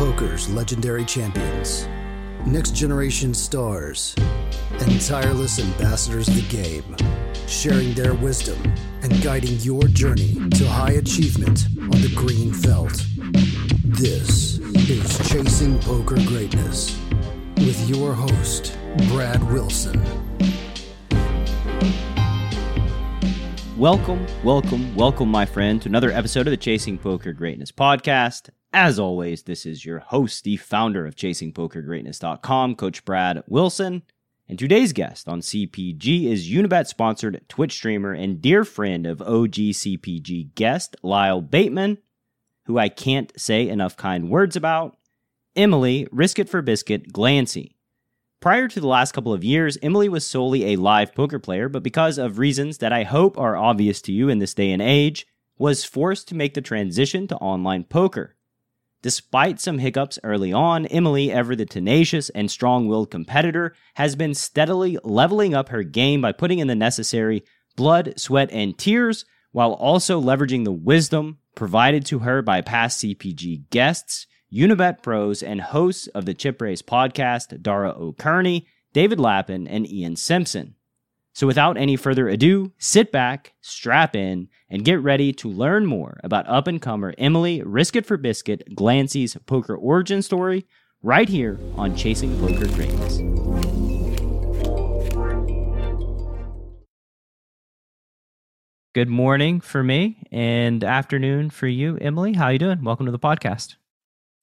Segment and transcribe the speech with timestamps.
[0.00, 1.86] poker's legendary champions,
[2.46, 4.14] next generation stars,
[4.80, 6.96] and tireless ambassadors of the game,
[7.46, 8.56] sharing their wisdom
[9.02, 13.04] and guiding your journey to high achievement on the green felt.
[13.84, 14.56] This
[14.88, 16.98] is Chasing Poker Greatness
[17.58, 18.78] with your host,
[19.08, 20.02] Brad Wilson.
[23.76, 28.48] Welcome, welcome, welcome, my friend, to another episode of the Chasing Poker Greatness podcast.
[28.72, 34.02] As always, this is your host, the founder of ChasingPokerGreatness.com, Coach Brad Wilson.
[34.48, 39.54] And today's guest on CPG is Unibet sponsored Twitch streamer and dear friend of OG
[39.74, 41.98] CPG guest Lyle Bateman,
[42.66, 44.96] who I can't say enough kind words about,
[45.56, 47.72] Emily Risk It for Biscuit Glancy.
[48.38, 51.82] Prior to the last couple of years, Emily was solely a live poker player, but
[51.82, 55.26] because of reasons that I hope are obvious to you in this day and age,
[55.58, 58.36] was forced to make the transition to online poker.
[59.02, 64.34] Despite some hiccups early on, Emily, ever the tenacious and strong willed competitor, has been
[64.34, 67.42] steadily leveling up her game by putting in the necessary
[67.76, 73.70] blood, sweat, and tears, while also leveraging the wisdom provided to her by past CPG
[73.70, 79.88] guests Unibet pros and hosts of the Chip Race podcast, Dara O'Kearney, David Lappin, and
[79.88, 80.74] Ian Simpson.
[81.32, 86.18] So, without any further ado, sit back, strap in, and get ready to learn more
[86.24, 90.66] about up and comer Emily Risk It for Biscuit Glancy's poker origin story
[91.02, 93.18] right here on Chasing Poker Dreams.
[98.92, 102.32] Good morning for me and afternoon for you, Emily.
[102.32, 102.82] How are you doing?
[102.82, 103.76] Welcome to the podcast.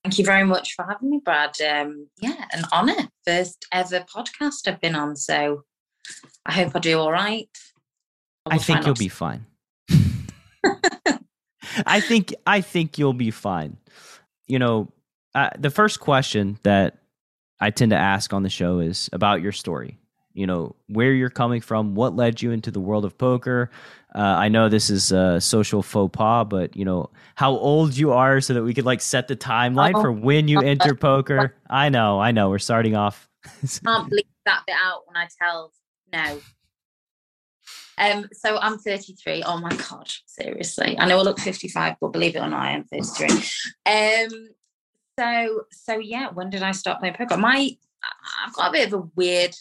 [0.05, 1.59] Thank you very much for having me, Brad.
[1.59, 3.09] Um, yeah, an honour.
[3.25, 5.63] First ever podcast I've been on, so
[6.45, 7.50] I hope I do all right.
[8.45, 9.45] I, I think you'll be fine.
[11.86, 13.77] I think I think you'll be fine.
[14.47, 14.91] You know,
[15.35, 16.97] uh, the first question that
[17.59, 20.00] I tend to ask on the show is about your story
[20.38, 23.72] you know where you're coming from what led you into the world of poker
[24.16, 28.13] uh, i know this is a social faux pas but you know how old you
[28.13, 31.56] are so that we could like set the timeline oh, for when you enter poker
[31.69, 33.28] i know i know we're starting off
[33.84, 35.72] can't believe that bit out when i tell
[36.12, 36.41] no.
[38.00, 40.97] Um so i'm 33 oh my god seriously.
[41.00, 43.28] I know i look 55 but believe it or not i am 33
[43.88, 44.50] um
[45.19, 47.72] so so yeah when did i start playing poker my
[48.45, 49.56] i've got a bit of a weird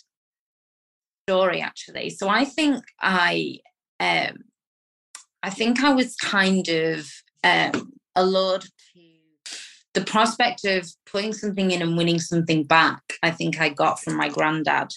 [1.27, 2.11] story actually.
[2.11, 3.59] So I think I
[3.99, 4.45] um
[5.43, 7.11] I think I was kind of
[7.43, 9.01] um allured to
[9.95, 13.03] the prospect of putting something in and winning something back.
[13.23, 14.93] I think I got from my granddad.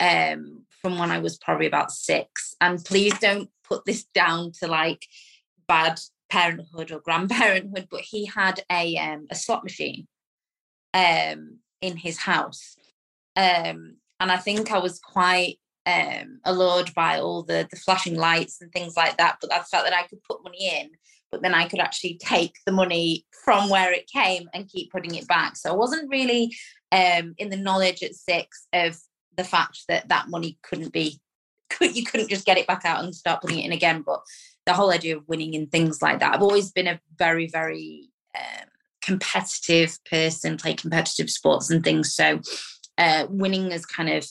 [0.00, 2.54] Um from when I was probably about six.
[2.60, 5.06] And please don't put this down to like
[5.68, 10.06] bad parenthood or grandparenthood, but he had a um, a slot machine
[10.94, 12.76] um, in his house.
[13.36, 18.60] Um, and I think I was quite um, allured by all the the flashing lights
[18.60, 19.38] and things like that.
[19.40, 20.90] But the fact that I could put money in,
[21.30, 25.14] but then I could actually take the money from where it came and keep putting
[25.14, 25.56] it back.
[25.56, 26.54] So I wasn't really
[26.92, 28.98] um, in the knowledge at six of
[29.36, 31.20] the fact that that money couldn't be
[31.80, 34.02] you couldn't just get it back out and start putting it in again.
[34.02, 34.22] But
[34.66, 36.34] the whole idea of winning and things like that.
[36.34, 38.66] I've always been a very very um,
[39.02, 42.14] competitive person, play competitive sports and things.
[42.14, 42.40] So
[42.98, 44.26] uh, winning is kind of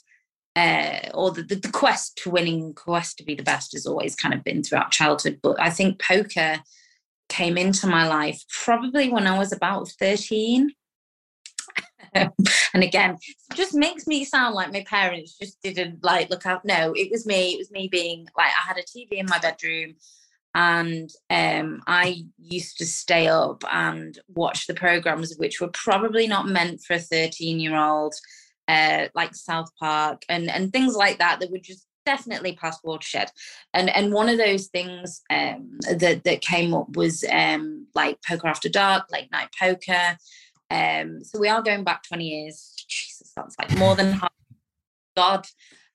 [0.56, 4.34] uh, or the, the, quest to winning, quest to be the best has always kind
[4.34, 5.40] of been throughout childhood.
[5.42, 6.60] But I think poker
[7.30, 10.72] came into my life probably when I was about 13.
[12.74, 13.18] and again,
[13.54, 16.66] just makes me sound like my parents just didn't like look out.
[16.66, 17.54] No, it was me.
[17.54, 19.96] It was me being like, I had a TV in my bedroom
[20.56, 26.48] and um, I used to stay up and watch the programs, which were probably not
[26.48, 28.16] meant for a 13 year old
[28.68, 33.32] uh, like South Park and and things like that that would just definitely past watershed.
[33.74, 38.48] And and one of those things um, that that came up was um, like poker
[38.48, 40.18] after dark, late night poker.
[40.72, 42.74] Um, so we are going back 20 years.
[42.88, 44.32] Jesus, that's like more than half.
[45.16, 45.46] God.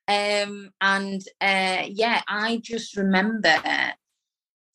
[0.06, 3.60] Um, and uh, yeah, I just remember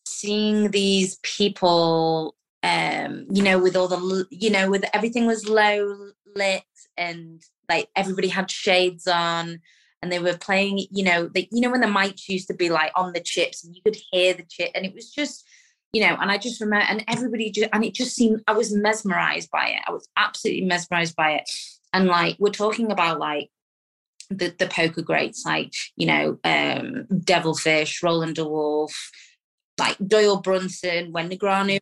[0.05, 5.95] seeing these people um you know with all the you know with everything was low
[6.35, 6.63] lit
[6.97, 9.61] and like everybody had shades on
[10.01, 12.69] and they were playing you know they, you know when the mics used to be
[12.69, 15.47] like on the chips and you could hear the chip and it was just
[15.93, 18.73] you know and i just remember and everybody just and it just seemed i was
[18.73, 21.49] mesmerized by it i was absolutely mesmerized by it
[21.93, 23.49] and like we're talking about like
[24.29, 29.11] the, the poker greats like you know um devilfish roland de wolfe
[29.79, 31.79] like doyle brunson when negreanu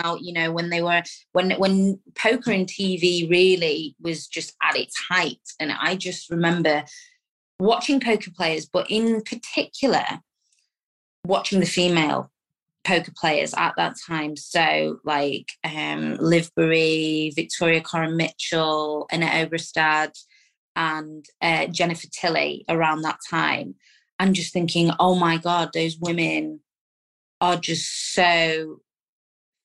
[0.00, 1.02] out, you know, when they were
[1.32, 5.40] when when poker and TV really was just at its height.
[5.60, 6.84] And I just remember
[7.60, 10.04] watching poker players, but in particular,
[11.24, 12.30] watching the female
[12.84, 14.36] poker players at that time.
[14.36, 20.12] So like um Liv Victoria Coren Mitchell, Annette Obrestad,
[20.76, 23.74] and uh, Jennifer Tilly around that time.
[24.18, 26.60] And just thinking, oh my God, those women
[27.40, 28.80] are just so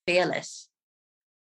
[0.08, 0.68] fearless.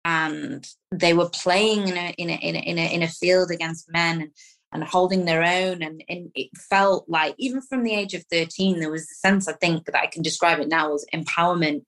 [0.04, 3.50] And they were playing in a in a in a in a, in a field
[3.50, 4.30] against men and,
[4.72, 5.82] and holding their own.
[5.82, 9.48] And, and it felt like even from the age of 13, there was a sense
[9.48, 11.84] I think that I can describe it now as empowerment.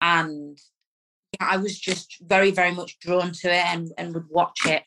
[0.00, 0.58] And
[1.40, 4.84] yeah, I was just very, very much drawn to it and, and would watch it.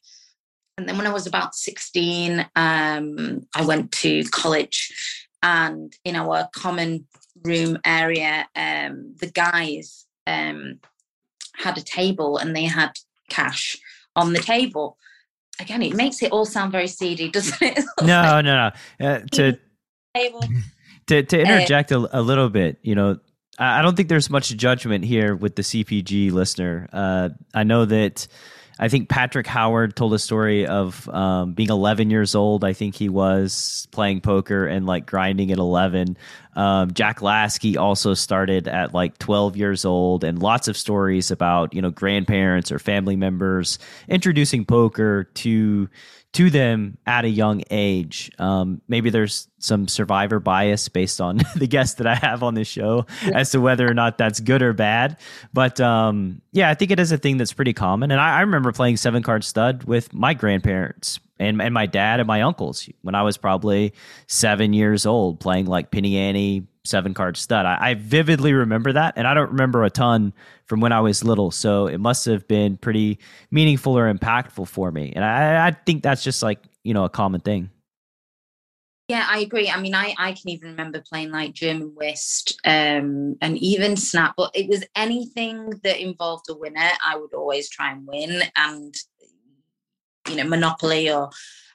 [0.78, 4.94] And then when I was about 16, um, I went to college
[5.46, 7.08] and in our common
[7.44, 10.80] room area, um, the guys um,
[11.54, 12.94] had a table and they had
[13.30, 13.78] cash
[14.16, 14.98] on the table.
[15.60, 17.84] Again, it makes it all sound very seedy, doesn't it?
[18.02, 19.06] no, no, no.
[19.06, 19.57] Uh, to,
[21.07, 23.19] to to interject uh, a, a, little bit, you know,
[23.57, 26.90] I don't think there's much judgment here with the CPG listener.
[26.92, 28.28] Uh, I know that
[28.77, 32.63] I think Patrick Howard told a story of um, being 11 years old.
[32.66, 36.18] I think he was playing poker and like grinding at 11.
[36.56, 41.74] Um, Jack Lasky also started at like 12 years old, and lots of stories about
[41.74, 45.89] you know grandparents or family members introducing poker to
[46.36, 48.30] to them at a young age.
[48.40, 52.68] Um, maybe there's some survivor bias based on the guests that I have on this
[52.68, 53.40] show yeah.
[53.40, 55.18] as to whether or not that's good or bad.
[55.54, 58.12] But um, yeah, I think it is a thing that's pretty common.
[58.12, 62.20] And I, I remember playing seven card stud with my grandparents and, and my dad
[62.20, 63.94] and my uncles when I was probably
[64.28, 67.66] seven years old playing like Penny Ante, seven card stud.
[67.66, 70.34] I, I, vividly remember that, and I don't remember a ton
[70.66, 71.52] from when I was little.
[71.52, 73.20] So it must have been pretty
[73.52, 75.12] meaningful or impactful for me.
[75.16, 77.70] And I, I think that's just like you know a common thing.
[79.08, 79.70] Yeah, I agree.
[79.70, 84.34] I mean, I, I can even remember playing like German whist um, and even snap,
[84.36, 88.42] but it was anything that involved a winner, I would always try and win.
[88.56, 88.96] And,
[90.30, 91.30] you know, Monopoly or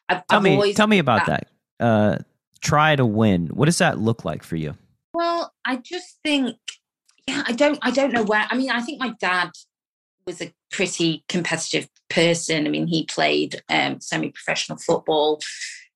[0.09, 1.49] I've, tell I've me, tell me about that.
[1.79, 1.85] that.
[1.85, 2.19] Uh,
[2.61, 3.49] try to win.
[3.49, 4.77] What does that look like for you?
[5.15, 6.57] Well, I just think,
[7.27, 8.47] yeah, I don't, I don't know where.
[8.51, 9.51] I mean, I think my dad
[10.27, 12.67] was a pretty competitive person.
[12.67, 15.41] I mean, he played um, semi-professional football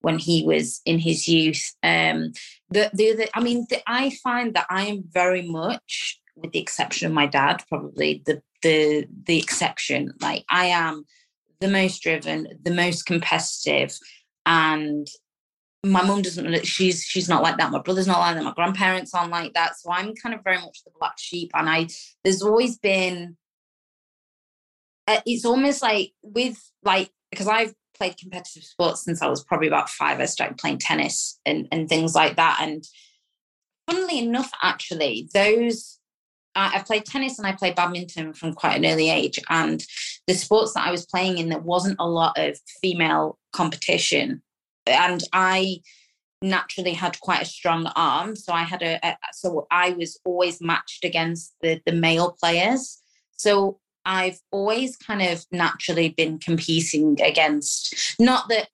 [0.01, 1.75] when he was in his youth.
[1.83, 2.33] Um,
[2.71, 6.59] the, the, the I mean, the, I find that I am very much, with the
[6.59, 10.13] exception of my dad, probably the the the exception.
[10.21, 11.05] Like I am
[11.65, 13.97] the most driven, the most competitive,
[14.45, 15.07] and
[15.83, 17.71] my mum doesn't she's she's not like that.
[17.71, 18.45] My brother's not like that.
[18.45, 19.77] My grandparents aren't like that.
[19.79, 21.89] So i'm kind of very much the black sheep and i
[22.23, 23.37] there's always been
[25.07, 29.69] uh, it's almost like with like because i've played competitive sports since i was probably
[29.69, 32.59] about five i started playing tennis and and things like that.
[32.63, 32.85] And
[33.89, 35.99] funnily enough actually those
[36.55, 39.39] uh, I've played tennis and I played badminton from quite an early age.
[39.51, 39.85] And
[40.27, 44.43] the sports that I was playing in, there wasn't a lot of female competition
[44.87, 45.81] and I
[46.43, 50.61] naturally had quite a strong arm so i had a, a, so i was always
[50.61, 53.01] matched against the the male players
[53.33, 58.69] so i've always kind of naturally been competing against not that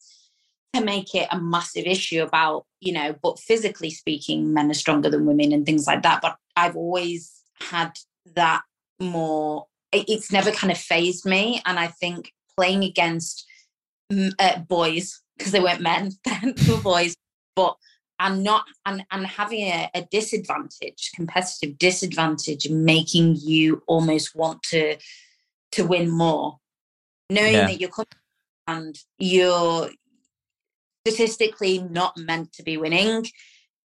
[0.74, 5.08] to make it a massive issue about you know but physically speaking men are stronger
[5.08, 7.92] than women and things like that but i've always had
[8.34, 8.62] that
[8.98, 13.46] more it's never kind of phased me and i think playing against
[14.38, 17.14] uh, boys because they weren't men then they were boys
[17.56, 17.76] but
[18.18, 24.96] and not and and having a, a disadvantage competitive disadvantage making you almost want to
[25.72, 26.58] to win more
[27.30, 27.66] knowing yeah.
[27.66, 28.06] that you're coming
[28.66, 29.88] and you're
[31.06, 33.24] statistically not meant to be winning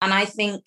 [0.01, 0.65] and i think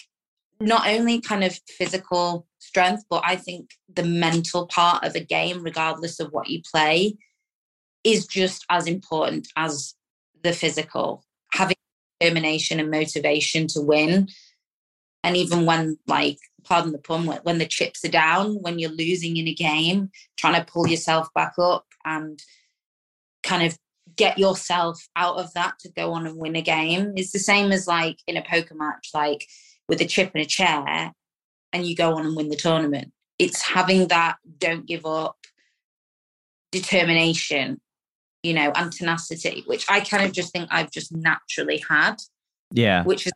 [0.60, 5.64] not only kind of physical strength but i think the mental part of a game
[5.64, 7.16] regardless of what you play
[8.06, 9.96] is just as important as
[10.44, 11.76] the physical, having
[12.22, 14.30] determination and motivation to win.
[15.24, 19.36] And even when, like, pardon the pun, when the chips are down, when you're losing
[19.36, 22.40] in a game, trying to pull yourself back up and
[23.44, 23.78] kind of
[24.16, 27.72] get yourself out of that to go on and win a game is the same
[27.72, 29.48] as like in a poker match, like
[29.88, 31.12] with a chip and a chair,
[31.74, 33.12] and you go on and win the tournament.
[33.38, 35.38] It's having that don't give up
[36.72, 37.80] determination
[38.46, 42.18] you know, and tenacity, which I kind of just think I've just naturally had.
[42.72, 43.04] Yeah.
[43.04, 43.34] Which is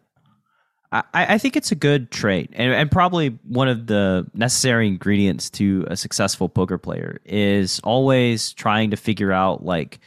[0.92, 5.50] I, I think it's a good trait and, and probably one of the necessary ingredients
[5.52, 10.00] to a successful poker player is always trying to figure out like,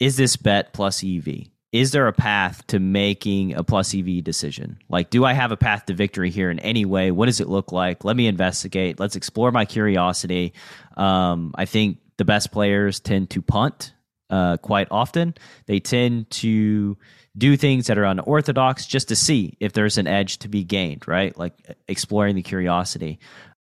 [0.00, 1.48] is this bet plus EV?
[1.72, 4.78] Is there a path to making a plus EV decision?
[4.90, 7.10] Like, do I have a path to victory here in any way?
[7.10, 8.04] What does it look like?
[8.04, 9.00] Let me investigate.
[9.00, 10.52] Let's explore my curiosity.
[10.98, 13.94] Um, I think the best players tend to punt
[14.28, 15.34] uh, quite often.
[15.66, 16.98] They tend to
[17.38, 21.08] do things that are unorthodox just to see if there's an edge to be gained,
[21.08, 21.36] right?
[21.38, 21.54] Like
[21.88, 23.18] exploring the curiosity.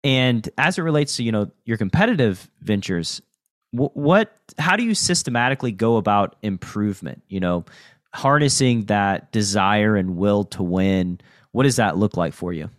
[0.03, 3.23] And as it relates to, you know, your competitive ventures,
[3.71, 7.65] what how do you systematically go about improvement, you know,
[8.15, 11.21] harnessing that desire and will to win?
[11.53, 12.71] What does that look like for you?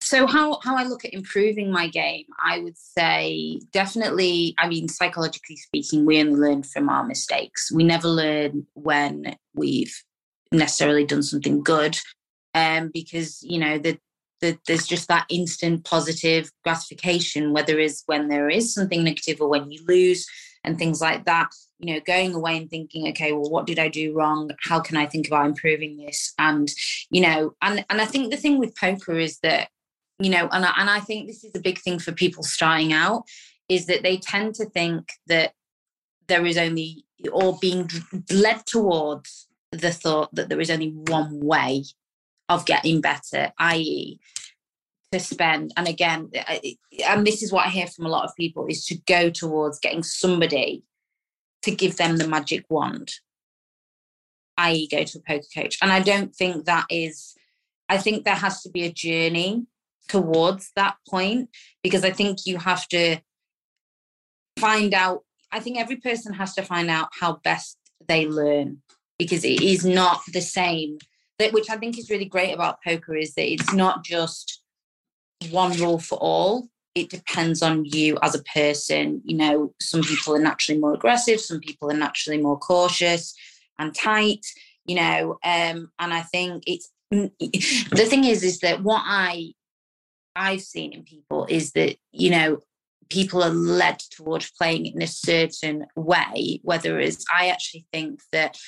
[0.00, 4.54] So how how I look at improving my game, I would say definitely.
[4.58, 7.72] I mean, psychologically speaking, we only learn from our mistakes.
[7.72, 9.94] We never learn when we've
[10.52, 11.98] necessarily done something good
[12.54, 13.98] um, because you know that
[14.40, 19.48] the, there's just that instant positive gratification whether it's when there is something negative or
[19.48, 20.26] when you lose
[20.64, 23.88] and things like that you know going away and thinking okay well what did i
[23.88, 26.70] do wrong how can i think about improving this and
[27.10, 29.68] you know and and i think the thing with poker is that
[30.18, 32.92] you know and I, and I think this is a big thing for people starting
[32.92, 33.24] out
[33.68, 35.52] is that they tend to think that
[36.28, 37.90] there is only or being
[38.30, 41.84] led towards the thought that there is only one way
[42.48, 44.18] of getting better, i.e.,
[45.12, 45.72] to spend.
[45.76, 46.30] And again,
[47.08, 49.78] and this is what I hear from a lot of people is to go towards
[49.78, 50.82] getting somebody
[51.64, 53.10] to give them the magic wand,
[54.58, 55.78] i.e., go to a poker coach.
[55.80, 57.34] And I don't think that is,
[57.88, 59.66] I think there has to be a journey
[60.08, 61.48] towards that point
[61.82, 63.18] because I think you have to
[64.58, 65.24] find out.
[65.50, 68.82] I think every person has to find out how best they learn
[69.18, 70.98] because it is not the same.
[71.38, 74.62] That which I think is really great about poker is that it's not just
[75.50, 76.68] one rule for all.
[76.94, 79.20] It depends on you as a person.
[79.24, 83.34] You know, some people are naturally more aggressive, some people are naturally more cautious
[83.78, 84.46] and tight.
[84.86, 89.52] You know, um, and I think it's the thing is is that what I
[90.36, 92.58] I've seen in people is that you know
[93.10, 96.60] people are led towards playing in a certain way.
[96.62, 98.58] Whether it's I actually think that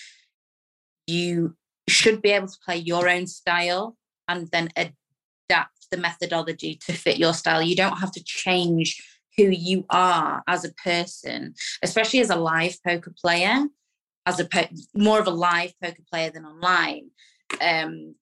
[1.06, 1.56] you
[1.88, 3.96] should be able to play your own style
[4.28, 7.62] and then adapt the methodology to fit your style.
[7.62, 9.02] You don't have to change
[9.36, 13.66] who you are as a person, especially as a live poker player,
[14.24, 17.10] as a po- more of a live poker player than online.
[17.60, 18.14] Um,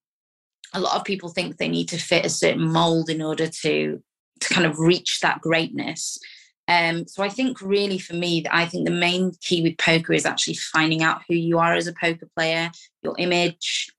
[0.72, 4.02] a lot of people think they need to fit a certain mold in order to
[4.40, 6.18] to kind of reach that greatness.
[6.66, 10.26] Um, so I think really for me, I think the main key with poker is
[10.26, 12.70] actually finding out who you are as a poker player,
[13.02, 13.90] your image,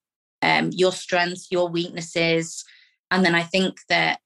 [0.42, 2.66] um, your strengths, your weaknesses,
[3.12, 4.20] and then I think that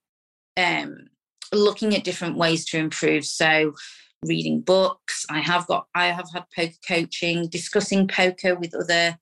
[0.58, 1.08] um,
[1.54, 3.26] looking at different ways to improve.
[3.26, 3.74] So
[4.26, 9.18] reading books, I have got, I have had poker coaching, discussing poker with other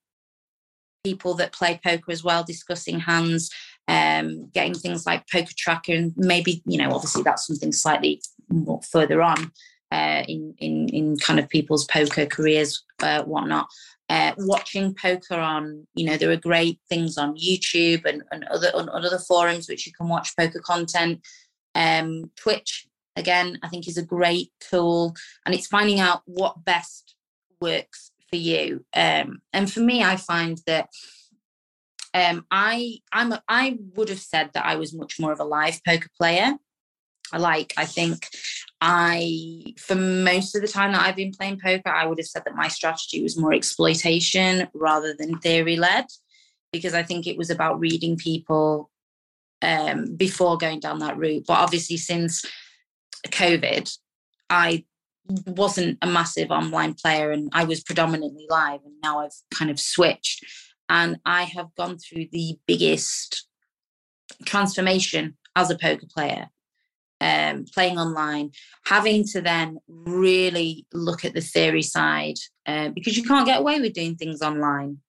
[1.04, 3.50] people that play poker as well, discussing hands,
[3.88, 8.82] um, getting things like poker tracker, and maybe you know, obviously that's something slightly more
[8.82, 9.52] further on
[9.92, 13.68] uh, in in in kind of people's poker careers, uh, whatnot.
[14.10, 18.72] Uh, watching poker on, you know, there are great things on YouTube and, and other
[18.74, 21.20] on, on other forums which you can watch poker content.
[21.76, 22.88] Um, Twitch
[23.18, 25.14] again, I think is a great tool,
[25.46, 27.16] and it's finding out what best
[27.60, 28.86] works for you.
[28.94, 30.90] Um, and for me, I find that
[32.14, 35.46] um, I I'm a, I would have said that I was much more of a
[35.46, 36.58] live poker player
[37.32, 38.28] I like i think
[38.82, 42.44] i for most of the time that i've been playing poker i would have said
[42.46, 46.06] that my strategy was more exploitation rather than theory led
[46.72, 48.92] because i think it was about reading people
[49.62, 51.46] um, before going down that route.
[51.48, 52.46] But obviously since
[53.30, 53.92] covid
[54.50, 54.86] i
[55.46, 59.80] wasn't a massive online player and i was predominantly live and now i've kind of
[59.80, 60.46] switched.
[60.88, 63.48] And i have gone through the biggest
[64.46, 66.50] transformation as a poker player
[67.22, 68.52] um, playing online,
[68.86, 73.80] having to then really look at the theory side uh, because you can't get away
[73.80, 75.00] with doing things online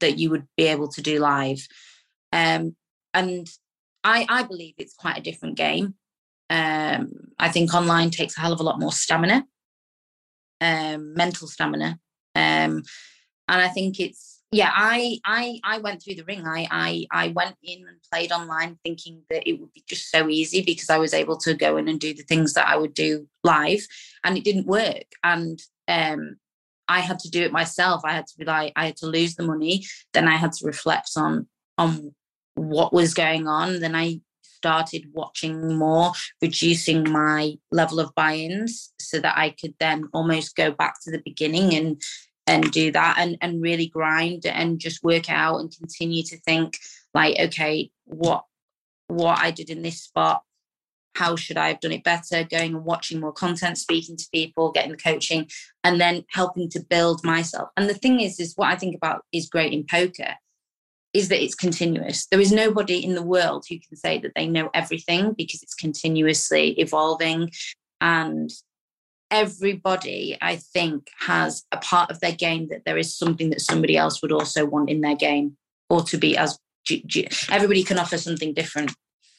[0.00, 1.66] that you would be able to do live.
[2.32, 2.76] Um,
[3.14, 3.48] and
[4.04, 5.94] I, I believe it's quite a different game.
[6.50, 9.44] Um, I think online takes a hell of a lot more stamina,
[10.60, 11.98] um, mental stamina.
[12.34, 12.82] Um,
[13.48, 16.46] and I think it's yeah i i i went through the ring.
[16.46, 20.28] I i i went in and played online thinking that it would be just so
[20.28, 22.94] easy because i was able to go in and do the things that i would
[22.94, 23.86] do live
[24.24, 25.04] and it didn't work.
[25.22, 26.36] And um
[26.88, 28.02] i had to do it myself.
[28.04, 29.84] I had to be like i had to lose the money.
[30.12, 32.14] Then i had to reflect on on
[32.54, 33.80] what was going on.
[33.80, 36.12] Then I started watching more,
[36.42, 41.22] reducing my level of buy-ins so that I could then almost go back to the
[41.24, 42.02] beginning and
[42.48, 46.78] and do that and and really grind and just work out and continue to think
[47.14, 48.44] like okay what
[49.08, 50.42] what I did in this spot
[51.18, 52.44] how should I have done it better?
[52.44, 55.48] Going and watching more content speaking to people getting the coaching
[55.82, 57.70] and then helping to build myself.
[57.76, 60.34] And the thing is is what I think about is great in poker
[61.12, 62.26] is that it's continuous.
[62.26, 65.74] There is nobody in the world who can say that they know everything because it's
[65.74, 67.50] continuously evolving.
[68.00, 68.50] And
[69.30, 73.96] everybody i think has a part of their game that there is something that somebody
[73.96, 75.56] else would also want in their game
[75.90, 76.58] or to be as
[77.50, 78.92] everybody can offer something different.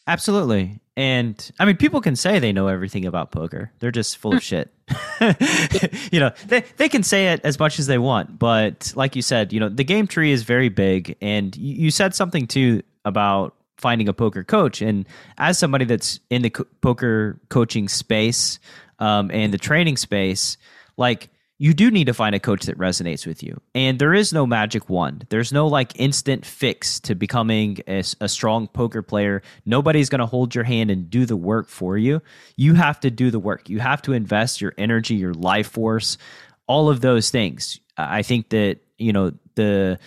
[0.07, 0.79] Absolutely.
[0.97, 3.71] And i mean people can say they know everything about poker.
[3.79, 4.73] They're just full of shit.
[6.11, 9.21] You know they, they can say it as much as they want but like you
[9.21, 11.15] said you know the game tree is very big.
[11.21, 14.81] And you, you said something too about finding a poker coach.
[14.81, 15.05] And
[15.37, 18.59] as somebody that's in the co- poker coaching space
[18.99, 20.57] um, and the training space,
[20.97, 21.29] like
[21.61, 23.59] you do need to find a coach that resonates with you.
[23.75, 25.27] And there is no magic wand.
[25.29, 29.41] There's no like instant fix to becoming a, a strong poker player.
[29.65, 32.21] Nobody's going to hold your hand and do the work for you.
[32.55, 33.69] You have to do the work.
[33.69, 36.17] You have to invest your energy, your life force,
[36.65, 37.79] all of those things.
[37.97, 39.99] I think that, you know, the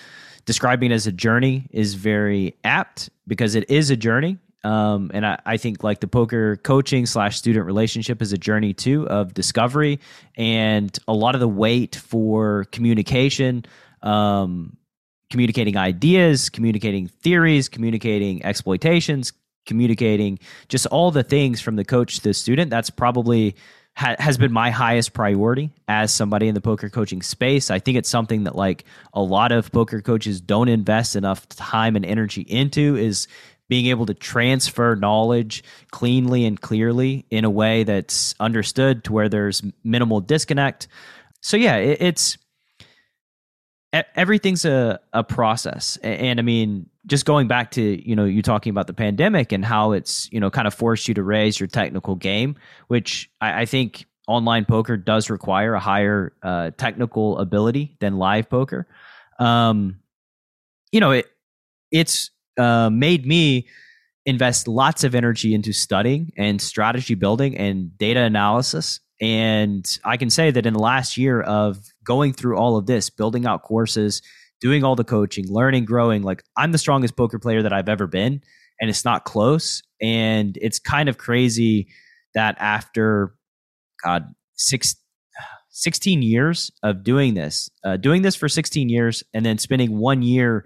[0.46, 5.26] describing it as a journey is very apt because it is a journey um, and
[5.26, 9.34] I, I, think like the poker coaching slash student relationship is a journey too of
[9.34, 9.98] discovery
[10.36, 13.64] and a lot of the weight for communication,
[14.02, 14.76] um,
[15.30, 19.32] communicating ideas, communicating theories, communicating exploitations,
[19.66, 20.38] communicating
[20.68, 22.70] just all the things from the coach to the student.
[22.70, 23.56] That's probably
[23.96, 27.70] ha- has been my highest priority as somebody in the poker coaching space.
[27.70, 31.96] I think it's something that like a lot of poker coaches don't invest enough time
[31.96, 33.28] and energy into is
[33.72, 39.30] being able to transfer knowledge cleanly and clearly in a way that's understood to where
[39.30, 40.88] there's minimal disconnect.
[41.40, 42.36] So yeah, it, it's
[44.14, 45.96] everything's a, a process.
[46.02, 49.64] And, I mean, just going back to, you know, you talking about the pandemic and
[49.64, 52.56] how it's, you know, kind of forced you to raise your technical game,
[52.88, 58.50] which I, I think online poker does require a higher uh, technical ability than live
[58.50, 58.86] poker.
[59.38, 60.00] Um,
[60.90, 61.26] you know, it
[61.90, 63.68] it's uh, made me
[64.24, 69.00] invest lots of energy into studying and strategy building and data analysis.
[69.20, 73.10] And I can say that in the last year of going through all of this,
[73.10, 74.22] building out courses,
[74.60, 78.06] doing all the coaching, learning, growing, like I'm the strongest poker player that I've ever
[78.06, 78.42] been.
[78.80, 79.82] And it's not close.
[80.00, 81.88] And it's kind of crazy
[82.34, 83.34] that after,
[84.02, 84.96] God, six,
[85.70, 90.22] 16 years of doing this, uh, doing this for 16 years, and then spending one
[90.22, 90.64] year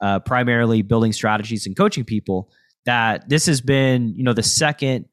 [0.00, 2.50] uh, primarily building strategies and coaching people,
[2.86, 5.06] that this has been, you know, the second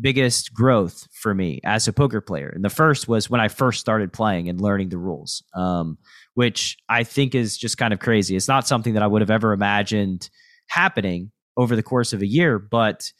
[0.00, 2.50] biggest growth for me as a poker player.
[2.54, 5.98] And the first was when I first started playing and learning the rules, um,
[6.34, 8.36] which I think is just kind of crazy.
[8.36, 10.28] It's not something that I would have ever imagined
[10.68, 13.10] happening over the course of a year, but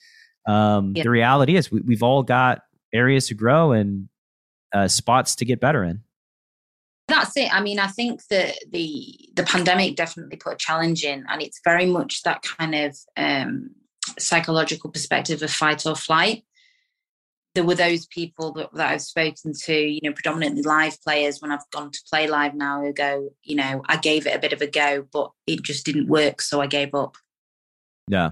[0.47, 1.05] um, yeah.
[1.05, 4.09] the reality is we, have all got areas to grow and
[4.73, 6.04] uh, spots to get better in
[7.09, 7.53] that's it.
[7.53, 11.61] I mean i think that the the pandemic definitely put a challenge in and it's
[11.65, 13.71] very much that kind of um,
[14.19, 16.45] psychological perspective of fight or flight.
[17.55, 21.41] There were those people that, that i've spoken to you know predominantly live players.
[21.41, 24.41] When i've gone to play live now who go you know i gave it a
[24.41, 27.17] bit of a go but it just didn't work so i gave up.
[28.09, 28.31] Yeah.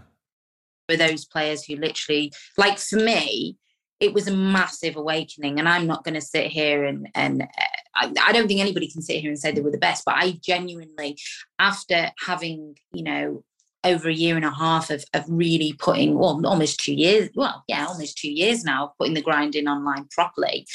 [0.88, 3.56] For those players who literally like for me
[4.00, 7.46] it was a massive awakening and i'm not going to sit here and and
[7.94, 10.14] I, I, don't think anybody can sit here and say they were the best but
[10.16, 11.18] i genuinely
[11.58, 13.44] after having you know
[13.84, 17.64] over a year and a half of, of really putting well almost two years well
[17.68, 20.66] yeah almost two years now putting the grind in online properly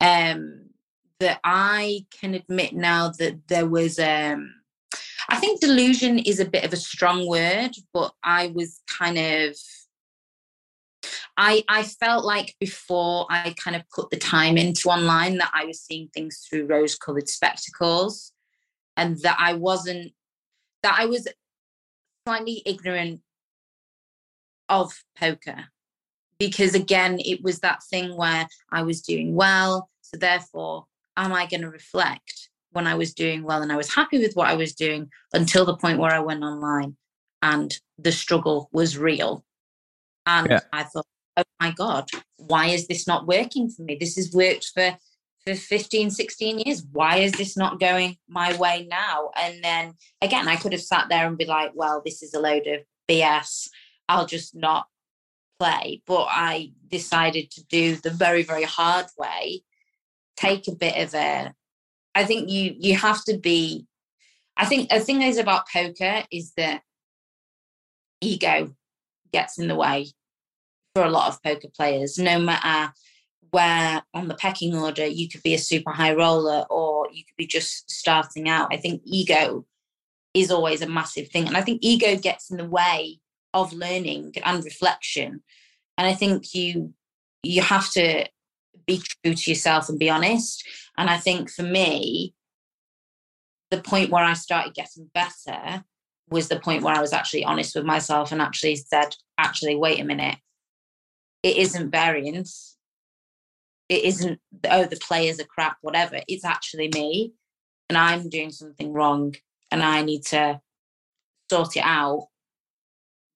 [0.00, 0.64] um
[1.20, 4.52] that i can admit now that there was um
[5.28, 9.56] i think delusion is a bit of a strong word but i was kind of
[11.40, 15.66] I, I felt like before I kind of put the time into online that I
[15.66, 18.32] was seeing things through rose colored spectacles
[18.96, 20.12] and that I wasn't,
[20.82, 21.28] that I was
[22.26, 23.20] slightly ignorant
[24.68, 25.66] of poker.
[26.40, 29.90] Because again, it was that thing where I was doing well.
[30.02, 33.94] So therefore, am I going to reflect when I was doing well and I was
[33.94, 36.96] happy with what I was doing until the point where I went online
[37.42, 39.44] and the struggle was real.
[40.26, 40.60] And yeah.
[40.72, 41.06] I thought,
[41.38, 43.96] oh my God, why is this not working for me?
[43.98, 44.96] This has worked for
[45.46, 46.84] for 15, 16 years.
[46.92, 49.30] Why is this not going my way now?
[49.36, 52.40] And then again, I could have sat there and be like, well, this is a
[52.40, 53.68] load of BS.
[54.08, 54.86] I'll just not
[55.58, 56.02] play.
[56.06, 59.62] But I decided to do the very, very hard way,
[60.36, 61.54] take a bit of a
[62.14, 63.86] I think you you have to be
[64.56, 66.82] I think the thing is about poker is that
[68.20, 68.74] ego
[69.32, 70.06] gets in the way
[70.94, 72.92] for a lot of poker players, no matter
[73.50, 77.36] where on the pecking order you could be a super high roller or you could
[77.36, 78.68] be just starting out.
[78.72, 79.64] I think ego
[80.34, 81.46] is always a massive thing.
[81.46, 83.20] And I think ego gets in the way
[83.54, 85.42] of learning and reflection.
[85.96, 86.94] And I think you
[87.42, 88.26] you have to
[88.86, 90.66] be true to yourself and be honest.
[90.96, 92.34] And I think for me,
[93.70, 95.84] the point where I started getting better
[96.30, 100.00] was the point where I was actually honest with myself and actually said, actually, wait
[100.00, 100.36] a minute,
[101.42, 102.76] it isn't variance.
[103.88, 106.20] It isn't, oh, the players are crap, whatever.
[106.28, 107.32] It's actually me.
[107.88, 109.34] And I'm doing something wrong
[109.70, 110.60] and I need to
[111.50, 112.28] sort it out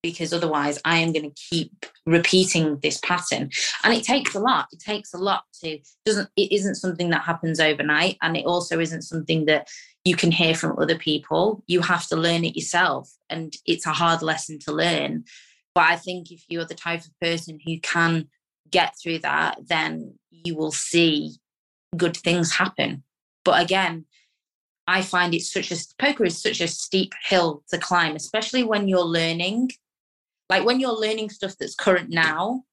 [0.03, 3.49] because otherwise I am going to keep repeating this pattern.
[3.83, 4.67] And it takes a lot.
[4.71, 8.79] It takes a lot to doesn't it isn't something that happens overnight and it also
[8.79, 9.69] isn't something that
[10.05, 11.63] you can hear from other people.
[11.65, 15.23] You have to learn it yourself and it's a hard lesson to learn.
[15.75, 18.27] But I think if you're the type of person who can
[18.69, 21.35] get through that, then you will see
[21.95, 23.03] good things happen.
[23.43, 24.05] But again,
[24.87, 28.87] I find it's such a poker is such a steep hill to climb, especially when
[28.87, 29.71] you're learning.
[30.49, 32.63] Like when you're learning stuff that's current now,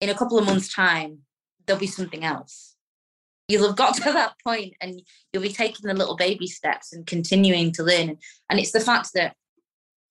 [0.00, 1.20] in a couple of months' time,
[1.66, 2.76] there'll be something else.
[3.48, 5.00] You'll have got to that point and
[5.32, 8.16] you'll be taking the little baby steps and continuing to learn.
[8.48, 9.34] And it's the fact that,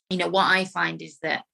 [0.09, 1.45] you know, what I find is that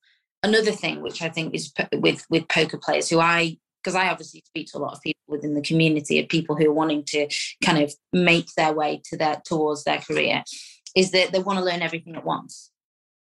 [0.43, 4.43] another thing which I think is with with poker players who I because I obviously
[4.45, 7.27] speak to a lot of people within the community of people who are wanting to
[7.63, 10.43] kind of make their way to their towards their career,
[10.95, 12.71] is that they want to learn everything at once.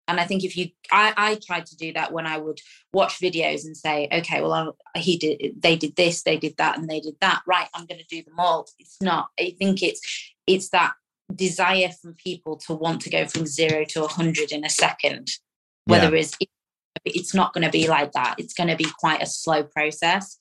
[0.06, 2.60] And I think if you, I, I tried to do that when I would
[2.92, 6.76] watch videos and say, okay, well, I, he did, they did this, they did that,
[6.78, 7.40] and they did that.
[7.46, 8.66] Right, I'm going to do them all.
[8.78, 9.28] It's not.
[9.40, 10.02] I think it's,
[10.46, 10.92] it's that
[11.34, 15.30] desire from people to want to go from zero to a hundred in a second.
[15.86, 16.20] Whether yeah.
[16.20, 16.36] it's
[17.04, 18.36] it's not going to be like that.
[18.38, 20.38] It's going to be quite a slow process.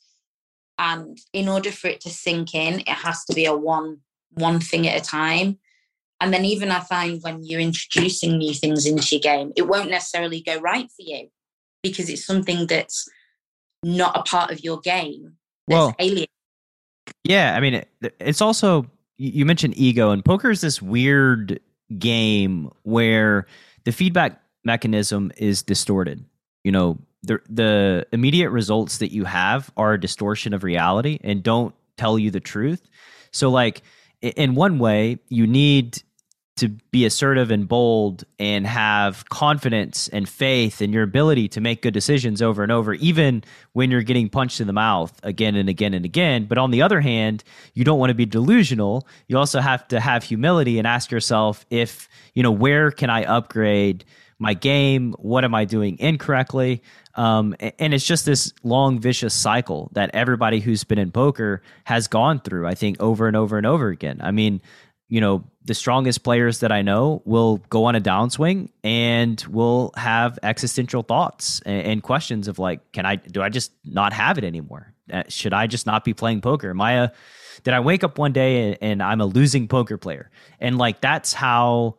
[0.77, 3.99] And in order for it to sink in, it has to be a one
[4.31, 5.59] one thing at a time.
[6.19, 9.91] And then even I find when you're introducing new things into your game, it won't
[9.91, 11.27] necessarily go right for you
[11.83, 13.07] because it's something that's
[13.83, 15.33] not a part of your game.
[15.67, 16.27] well, alien.
[17.23, 21.59] Yeah, I mean, it, it's also you mentioned ego, and poker is this weird
[21.99, 23.45] game where
[23.83, 26.25] the feedback mechanism is distorted
[26.63, 31.43] you know the the immediate results that you have are a distortion of reality and
[31.43, 32.81] don't tell you the truth
[33.31, 33.81] so like
[34.21, 36.01] in one way you need
[36.55, 41.81] to be assertive and bold and have confidence and faith in your ability to make
[41.81, 45.67] good decisions over and over, even when you're getting punched in the mouth again and
[45.67, 46.45] again and again.
[46.45, 49.07] But on the other hand, you don't want to be delusional.
[49.27, 53.23] You also have to have humility and ask yourself if, you know, where can I
[53.23, 54.05] upgrade
[54.43, 55.13] my game?
[55.17, 56.83] What am I doing incorrectly?
[57.15, 62.07] Um, and it's just this long, vicious cycle that everybody who's been in poker has
[62.07, 64.19] gone through, I think, over and over and over again.
[64.21, 64.61] I mean,
[65.09, 69.91] you know, the strongest players that I know will go on a downswing and will
[69.95, 74.43] have existential thoughts and, questions of like, can I, do I just not have it
[74.43, 74.93] anymore?
[75.11, 76.71] Uh, should I just not be playing poker?
[76.71, 77.11] Am I a,
[77.63, 80.31] did I wake up one day and I'm a losing poker player?
[80.59, 81.97] And like, that's how,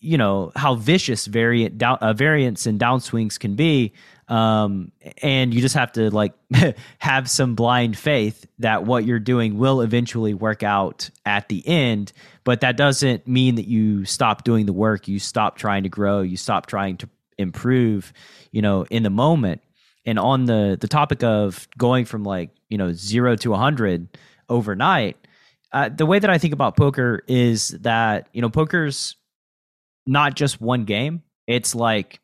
[0.00, 3.92] you know how vicious variant down uh, variance and downswings can be
[4.28, 4.90] um,
[5.22, 6.32] and you just have to like
[6.98, 12.12] have some blind faith that what you're doing will eventually work out at the end.
[12.44, 16.20] But that doesn't mean that you stop doing the work you stop trying to grow
[16.20, 18.12] you stop trying to improve
[18.50, 19.60] you know in the moment.
[20.06, 24.18] And on the the topic of going from like you know 0 to 100
[24.48, 25.16] overnight
[25.72, 29.16] uh, the way that i think about poker is that you know poker's
[30.06, 31.22] not just one game.
[31.46, 32.20] It's like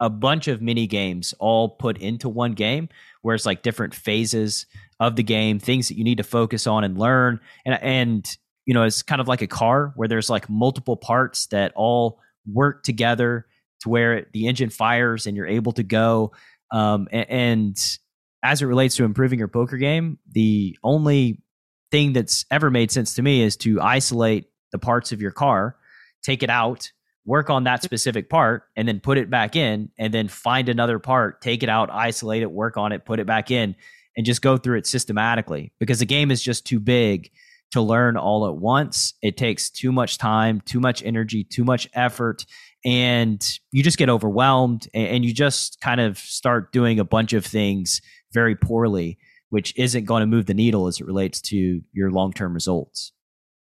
[0.00, 2.88] a bunch of mini games all put into one game
[3.22, 4.66] where it's like different phases
[5.00, 7.40] of the game, things that you need to focus on and learn.
[7.64, 11.46] And and you know, it's kind of like a car where there's like multiple parts
[11.48, 13.46] that all work together
[13.80, 16.32] to where the engine fires and you're able to go.
[16.70, 17.98] Um, and, and
[18.42, 21.42] as it relates to improving your poker game, the only
[21.90, 25.76] thing that's ever made sense to me is to isolate the parts of your car,
[26.22, 26.90] take it out,
[27.26, 30.98] work on that specific part and then put it back in and then find another
[30.98, 33.74] part, take it out, isolate it, work on it, put it back in
[34.16, 37.30] and just go through it systematically because the game is just too big
[37.72, 39.14] to learn all at once.
[39.22, 42.44] It takes too much time, too much energy, too much effort
[42.84, 47.44] and you just get overwhelmed and, you just kind of start doing a bunch of
[47.44, 52.10] things very poorly, which isn't going to move the needle as it relates to your
[52.10, 53.12] long term results.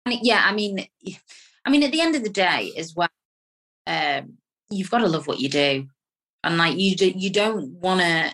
[0.06, 0.86] Yeah, I mean,
[1.64, 3.08] I mean, at the end of the day, as well,
[3.86, 4.34] um,
[4.70, 5.86] you've got to love what you do,
[6.44, 8.32] and like you do, you don't want to,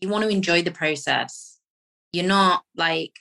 [0.00, 1.58] you want to enjoy the process.
[2.12, 3.12] You're not like,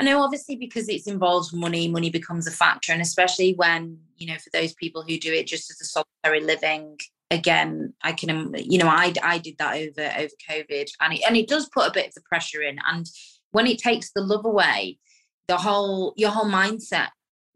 [0.00, 4.26] I know, obviously, because it involves money, money becomes a factor, and especially when you
[4.26, 6.98] know, for those people who do it just as a solitary living,
[7.30, 11.36] again, I can, you know, I I did that over over COVID, and it, and
[11.36, 13.06] it does put a bit of the pressure in, and
[13.52, 14.98] when it takes the love away,
[15.46, 17.08] the whole your whole mindset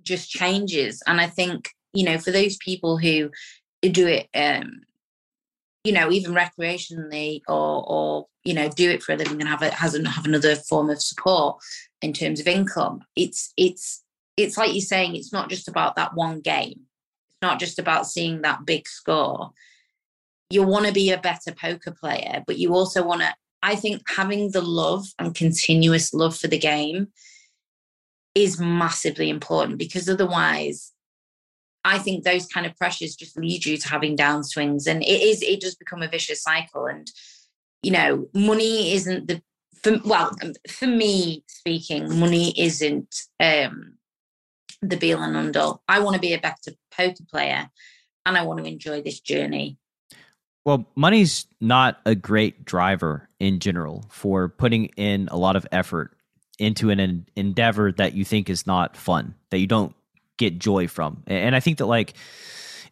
[0.02, 3.30] just changes, and I think you know, for those people who
[3.82, 4.82] do it, um,
[5.84, 9.62] you know, even recreationally or or you know, do it for a living and have
[9.62, 11.62] it has have another form of support
[12.00, 13.02] in terms of income.
[13.16, 14.02] It's it's
[14.36, 16.80] it's like you're saying, it's not just about that one game.
[17.28, 19.50] It's not just about seeing that big score.
[20.50, 24.02] You want to be a better poker player, but you also want to, I think
[24.08, 27.08] having the love and continuous love for the game
[28.34, 30.91] is massively important because otherwise
[31.84, 35.42] I think those kind of pressures just lead you to having downswings and it is
[35.42, 37.10] it does become a vicious cycle and
[37.82, 39.42] you know money isn't the
[39.82, 40.30] for, well
[40.68, 43.94] for me speaking money isn't um
[44.82, 45.82] the be all and end all.
[45.88, 47.70] I want to be a better poker player
[48.26, 49.78] and I want to enjoy this journey.
[50.64, 56.16] Well, money's not a great driver in general for putting in a lot of effort
[56.58, 59.94] into an endeavor that you think is not fun, that you don't
[60.36, 61.22] get joy from.
[61.26, 62.14] And I think that like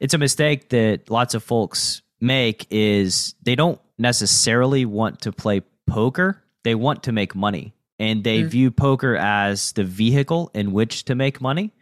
[0.01, 5.63] it's a mistake that lots of folks make is they don't necessarily want to play
[5.87, 7.75] poker, they want to make money.
[7.99, 8.47] And they mm.
[8.47, 11.75] view poker as the vehicle in which to make money.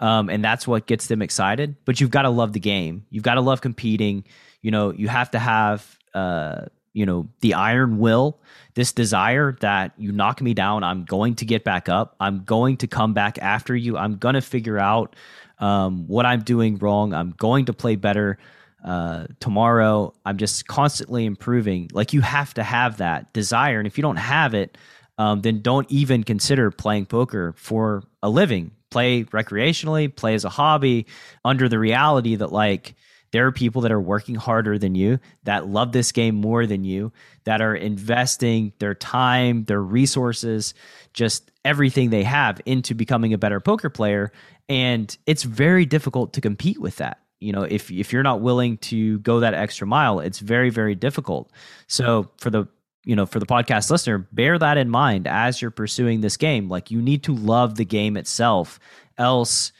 [0.00, 1.76] Um, and that's what gets them excited.
[1.84, 3.04] But you've got to love the game.
[3.10, 4.24] You've got to love competing.
[4.62, 6.66] You know, you have to have, uh,
[6.98, 8.40] you know, the iron will,
[8.74, 12.16] this desire that you knock me down, I'm going to get back up.
[12.18, 13.96] I'm going to come back after you.
[13.96, 15.14] I'm going to figure out
[15.60, 17.14] um, what I'm doing wrong.
[17.14, 18.36] I'm going to play better
[18.84, 20.12] uh, tomorrow.
[20.26, 21.88] I'm just constantly improving.
[21.92, 23.78] Like you have to have that desire.
[23.78, 24.76] And if you don't have it,
[25.18, 30.48] um, then don't even consider playing poker for a living play recreationally, play as a
[30.48, 31.06] hobby,
[31.44, 32.94] under the reality that like
[33.30, 36.84] there are people that are working harder than you, that love this game more than
[36.84, 37.12] you,
[37.44, 40.74] that are investing their time, their resources,
[41.12, 44.32] just everything they have into becoming a better poker player.
[44.68, 47.20] And it's very difficult to compete with that.
[47.40, 50.94] You know, if if you're not willing to go that extra mile, it's very, very
[50.94, 51.52] difficult.
[51.86, 52.66] So for the
[53.04, 56.68] you know, for the podcast listener, bear that in mind as you're pursuing this game.
[56.68, 58.78] Like you need to love the game itself,
[59.16, 59.72] else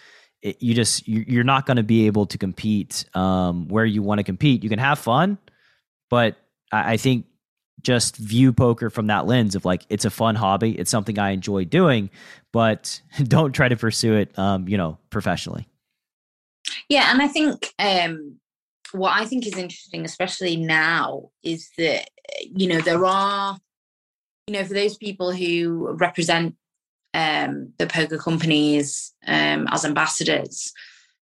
[0.43, 4.19] it, you just you're not going to be able to compete um, where you want
[4.19, 4.63] to compete.
[4.63, 5.39] You can have fun,
[6.11, 6.37] but
[6.73, 7.27] I, I think
[7.83, 11.31] just view poker from that lens of like it's a fun hobby, it's something I
[11.31, 12.11] enjoy doing,
[12.53, 15.69] but don't try to pursue it, um, you know, professionally.
[16.89, 18.37] Yeah, and I think um,
[18.93, 22.09] what I think is interesting, especially now, is that
[22.43, 23.59] you know there are
[24.47, 26.57] you know for those people who represent
[27.15, 30.73] um, the poker companies um, as ambassadors.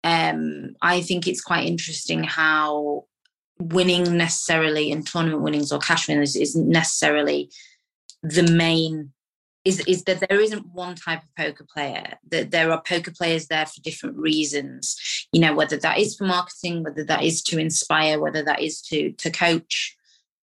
[0.03, 3.07] Um, i think it's quite interesting how
[3.59, 7.51] winning necessarily in tournament winnings or cash winners isn't necessarily
[8.23, 9.13] the main
[9.65, 13.47] is is that there isn't one type of poker player that there are poker players
[13.47, 14.97] there for different reasons.
[15.33, 18.83] You know whether that is for marketing whether that is to inspire whether that is
[18.83, 19.97] to to coach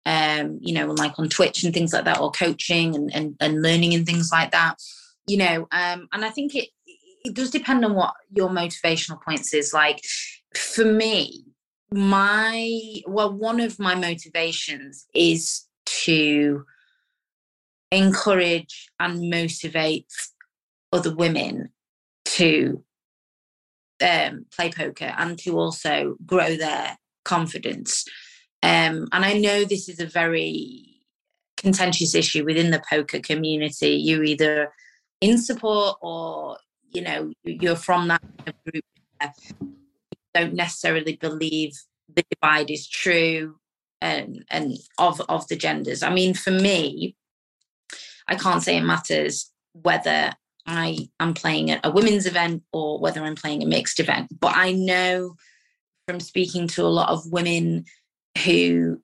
[0.05, 3.61] um, you know, like on Twitch and things like that, or coaching and, and, and
[3.61, 4.81] learning and things like that,
[5.31, 5.67] you know.
[5.71, 6.69] Um, and I think it
[7.23, 9.73] it does depend on what your motivational points is.
[9.73, 10.01] Like
[10.55, 11.45] for me,
[11.91, 16.65] my well, one of my motivations is to
[17.91, 20.07] encourage and motivate
[20.93, 21.69] other women
[22.25, 22.83] to
[24.01, 28.05] um, play poker and to also grow their confidence
[28.63, 30.85] um, and I know this is a very
[31.57, 33.89] contentious issue within the poker community.
[33.89, 34.71] You're either
[35.21, 36.57] in support or
[36.91, 38.21] you know you're from that
[38.65, 38.83] group.
[40.33, 41.73] don't necessarily believe
[42.13, 43.55] the divide is true
[44.01, 46.03] and and of of the genders.
[46.03, 47.15] I mean, for me,
[48.27, 50.33] I can't say it matters whether
[50.65, 54.73] I am playing a women's event or whether I'm playing a mixed event, but I
[54.73, 55.35] know
[56.07, 57.85] from speaking to a lot of women
[58.43, 59.01] who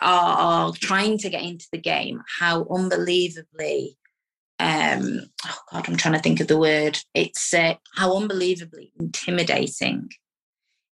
[0.00, 3.96] are, are trying to get into the game, how unbelievably
[4.60, 6.98] um oh god i'm trying to think of the word.
[7.14, 10.10] It's uh, how unbelievably intimidating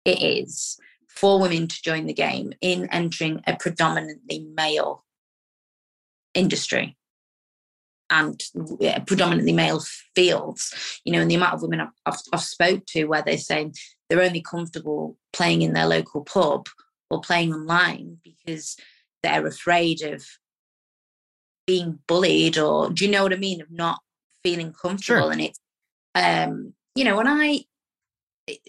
[0.04, 5.04] it is for women to join the game in entering a predominantly male
[6.34, 6.96] industry
[8.10, 8.40] and
[9.06, 9.82] predominantly male
[10.14, 11.00] fields.
[11.04, 13.74] You know and the amount of women I've, I've, I've spoke to where they're saying
[14.08, 16.68] they're only comfortable playing in their local pub
[17.10, 18.76] or playing online because
[19.22, 20.24] they're afraid of
[21.66, 23.60] being bullied or do you know what I mean?
[23.60, 24.00] Of not
[24.42, 25.32] feeling comfortable Sure.
[25.32, 25.58] and it's
[26.14, 27.64] um you know when I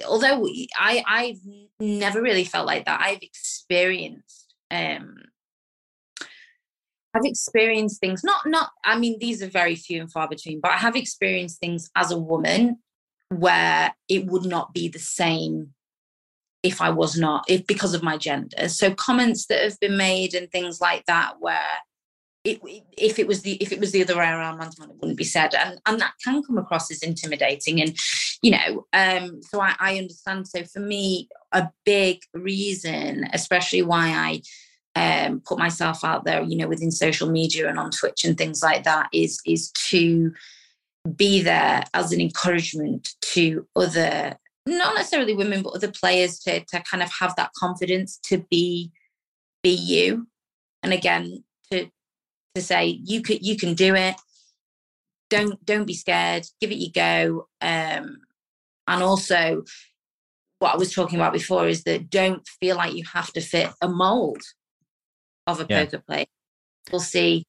[0.08, 0.48] although
[0.80, 1.40] I I've
[1.80, 3.02] never really felt like that.
[3.02, 5.16] I've experienced um
[7.14, 10.72] I've experienced things not not I mean these are very few and far between but
[10.72, 12.80] I have experienced things as a woman
[13.30, 15.74] where it would not be the same
[16.64, 18.70] if I was not if because of my gender.
[18.70, 21.60] So comments that have been made and things like that where
[22.46, 22.62] it,
[22.98, 25.54] if it was the if it was the other way around it wouldn't be said.
[25.56, 27.98] And and that can come across as intimidating and
[28.42, 30.48] you know um so I, I understand.
[30.48, 34.42] So for me a big reason especially why I
[34.96, 38.64] um, put myself out there, you know, within social media and on Twitch and things
[38.64, 40.32] like that, is is to
[41.16, 46.82] be there as an encouragement to other, not necessarily women, but other players to to
[46.90, 48.92] kind of have that confidence to be
[49.64, 50.28] be you,
[50.82, 51.90] and again to
[52.56, 54.16] to say you could you can do it.
[55.30, 56.46] Don't don't be scared.
[56.60, 57.48] Give it your go.
[57.62, 58.18] Um,
[58.88, 59.64] and also,
[60.60, 63.70] what I was talking about before is that don't feel like you have to fit
[63.82, 64.42] a mold
[65.48, 65.86] of a Yeah.
[65.86, 66.26] poker player.
[66.92, 67.46] We'll see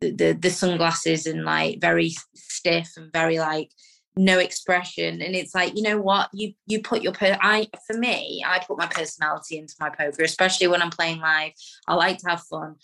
[0.00, 3.70] the, the the sunglasses and like very stiff and very like
[4.18, 7.98] no expression and it's like you know what you you put your per i for
[7.98, 11.52] me i put my personality into my poker especially when i'm playing live
[11.86, 12.76] i like to have fun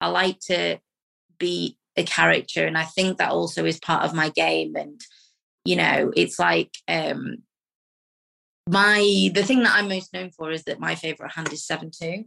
[0.00, 0.78] i like to
[1.38, 5.00] be a character and i think that also is part of my game and
[5.64, 7.38] you know it's like um
[8.68, 12.24] my the thing that i'm most known for is that my favorite hand is 7-2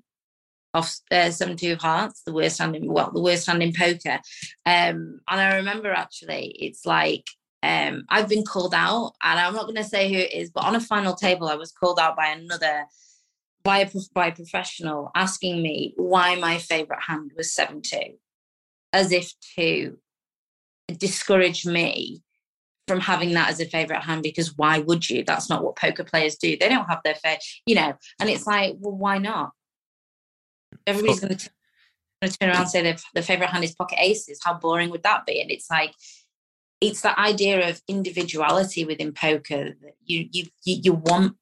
[0.73, 4.19] off uh, 7-2 of hearts the worst hand in well the worst hand in poker.
[4.65, 7.25] Um and i remember actually it's like
[7.63, 10.63] um i've been called out and i'm not going to say who it is but
[10.63, 12.85] on a final table i was called out by another
[13.63, 18.15] by a, by a professional asking me why my favorite hand was 7-2
[18.93, 19.97] as if to
[20.97, 22.21] discourage me
[22.87, 25.23] from having that as a favorite hand because why would you?
[25.23, 26.57] That's not what poker players do.
[26.57, 29.51] They don't have their fair you know and it's like well why not?
[30.87, 31.49] Everybody's going to
[32.21, 34.39] turn around and say their, their favorite hand is pocket aces.
[34.43, 35.41] How boring would that be?
[35.41, 35.93] And it's like
[36.81, 39.73] it's that idea of individuality within poker
[40.05, 41.35] you you, you want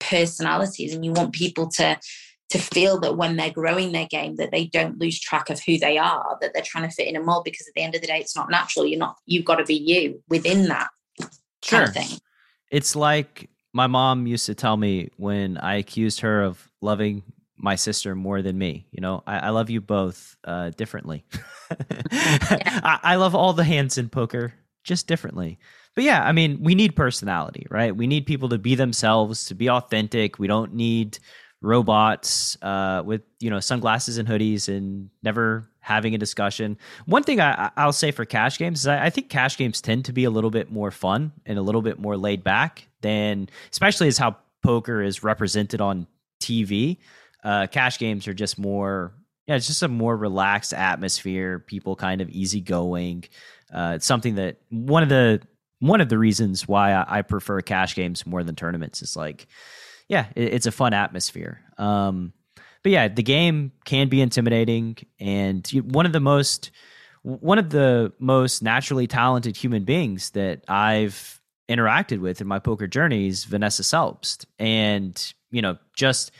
[0.00, 1.98] personalities and you want people to
[2.50, 5.78] to feel that when they're growing their game that they don't lose track of who
[5.78, 8.00] they are that they're trying to fit in a mold because at the end of
[8.00, 10.88] the day it's not natural you're not you've got to be you within that
[11.62, 11.80] Sure.
[11.80, 12.18] kind of thing
[12.70, 17.22] It's like my mom used to tell me when I accused her of loving
[17.56, 18.86] my sister more than me.
[18.92, 21.24] You know, I, I love you both uh, differently.
[22.12, 25.58] I, I love all the hands in poker just differently.
[25.94, 27.94] But yeah, I mean, we need personality, right?
[27.94, 30.38] We need people to be themselves, to be authentic.
[30.38, 31.18] We don't need
[31.60, 36.76] robots uh, with you know sunglasses and hoodies and never having a discussion.
[37.06, 40.04] One thing I, I'll say for cash games is I, I think cash games tend
[40.04, 43.48] to be a little bit more fun and a little bit more laid back than,
[43.72, 46.06] especially as how poker is represented on
[46.40, 46.98] TV.
[47.42, 49.14] Uh, cash games are just more,
[49.46, 51.58] yeah, it's just a more relaxed atmosphere.
[51.58, 53.24] People kind of easygoing.
[53.72, 55.40] Uh, it's something that one of the
[55.80, 59.46] one of the reasons why I, I prefer cash games more than tournaments is like,
[60.08, 61.60] yeah, it, it's a fun atmosphere.
[61.76, 62.32] Um,
[62.82, 66.70] but yeah, the game can be intimidating, and one of the most
[67.22, 72.86] one of the most naturally talented human beings that I've interacted with in my poker
[72.86, 76.30] journeys, Vanessa Selbst, and you know, just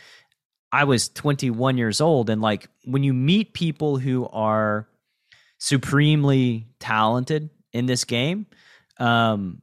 [0.71, 4.87] I was 21 years old, and like when you meet people who are
[5.57, 8.47] supremely talented in this game,
[8.97, 9.61] um,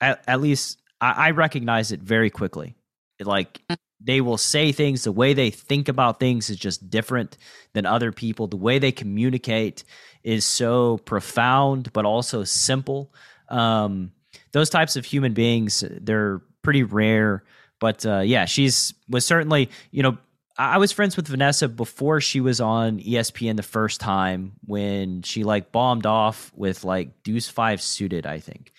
[0.00, 2.76] at, at least I, I recognize it very quickly.
[3.24, 3.62] Like
[4.00, 7.38] they will say things, the way they think about things is just different
[7.72, 8.46] than other people.
[8.46, 9.84] The way they communicate
[10.22, 13.12] is so profound, but also simple.
[13.48, 14.12] Um,
[14.52, 17.44] those types of human beings, they're pretty rare.
[17.78, 20.18] But uh, yeah, she's was certainly, you know,
[20.58, 25.44] I was friends with Vanessa before she was on ESPN the first time when she
[25.44, 28.72] like bombed off with like Deuce Five suited, I think.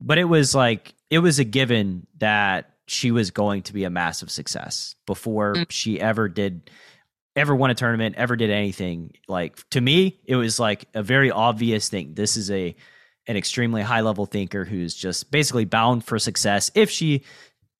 [0.00, 3.90] But it was like it was a given that she was going to be a
[3.90, 5.66] massive success before Mm.
[5.70, 6.70] she ever did
[7.36, 9.12] ever won a tournament, ever did anything.
[9.28, 12.14] Like to me, it was like a very obvious thing.
[12.14, 12.74] This is a
[13.28, 17.22] an extremely high level thinker who's just basically bound for success if she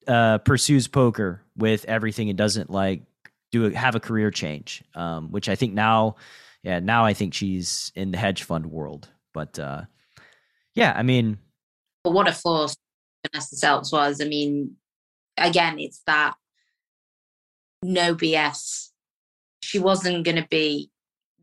[0.07, 3.01] uh, pursues poker with everything and doesn't like
[3.51, 6.15] do a, have a career change, um, which I think now,
[6.63, 9.09] yeah, now I think she's in the hedge fund world.
[9.33, 9.81] But uh,
[10.73, 11.37] yeah, I mean,
[12.05, 12.77] but what a force
[13.27, 14.21] Vanessa Selbst was.
[14.21, 14.77] I mean,
[15.41, 16.35] again, it's that
[17.83, 18.89] no BS.
[19.61, 20.91] She wasn't going to be.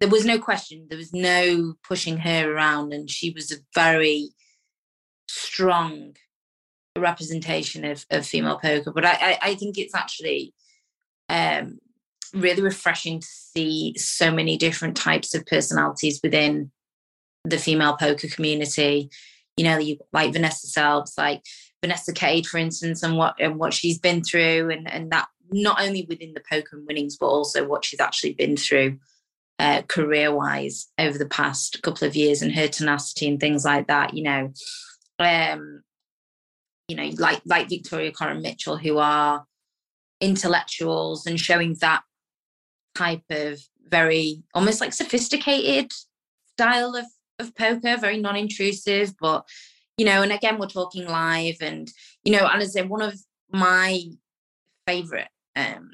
[0.00, 0.86] There was no question.
[0.88, 4.30] There was no pushing her around, and she was a very
[5.28, 6.16] strong
[6.96, 8.92] representation of, of female poker.
[8.92, 10.54] But I, I, I think it's actually
[11.28, 11.78] um,
[12.34, 16.70] really refreshing to see so many different types of personalities within
[17.44, 19.10] the female poker community.
[19.56, 21.42] You know, you like Vanessa Selbst, like
[21.82, 25.80] Vanessa Kade, for instance, and what and what she's been through, and and that not
[25.80, 28.98] only within the poker and winnings, but also what she's actually been through
[29.58, 33.86] uh, career wise over the past couple of years, and her tenacity and things like
[33.86, 34.14] that.
[34.14, 34.52] You know,
[35.18, 35.82] um,
[36.88, 39.44] you know, like like Victoria Coren Mitchell, who are
[40.20, 42.02] intellectuals and showing that
[42.96, 45.92] type of very almost like sophisticated
[46.52, 47.06] style of,
[47.38, 49.46] of poker, very non-intrusive, but
[49.98, 51.92] you know, and again, we're talking live and
[52.24, 53.20] you know, and as I say, one of
[53.50, 54.00] my
[54.86, 55.90] favorite um,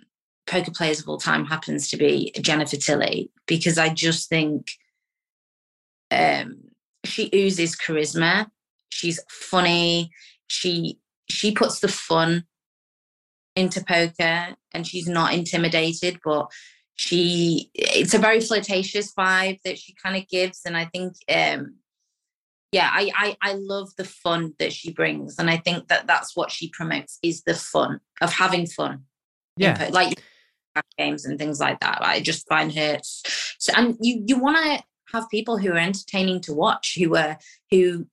[0.47, 4.71] poker players of all time happens to be Jennifer Tilly because I just think
[6.11, 6.59] um,
[7.05, 8.47] she oozes charisma.
[8.91, 10.13] She's funny.
[10.47, 10.99] She
[11.29, 12.45] she puts the fun
[13.57, 16.51] into poker and she's not intimidated, but
[16.97, 21.75] she it's a very flirtatious vibe that she kind of gives and i think um
[22.75, 26.35] yeah I, I i love the fun that she brings and i think that that's
[26.35, 29.05] what she promotes is the fun of having fun
[29.57, 30.21] yeah like
[30.99, 34.83] games and things like that i just find her so and you you want to
[35.13, 37.39] have people who are entertaining to watch who are
[37.71, 38.07] who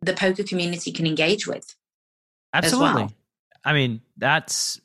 [0.00, 1.76] the poker community can engage with
[2.54, 3.12] absolutely well.
[3.62, 4.80] I mean, that's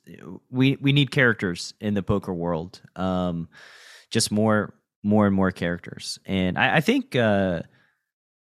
[0.52, 2.82] we we need characters in the poker world.
[2.98, 3.48] Um,
[4.12, 7.16] just more more and more characters, and I, I think.
[7.16, 7.62] Uh,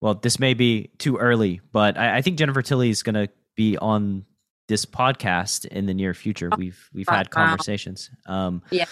[0.05, 3.27] well, this may be too early, but I, I think Jennifer Tilly is going to
[3.57, 4.27] be on
[4.69, 6.51] this podcast in the near future.
[6.53, 8.11] Oh, we've we've had conversations.
[8.27, 8.85] Um, yeah.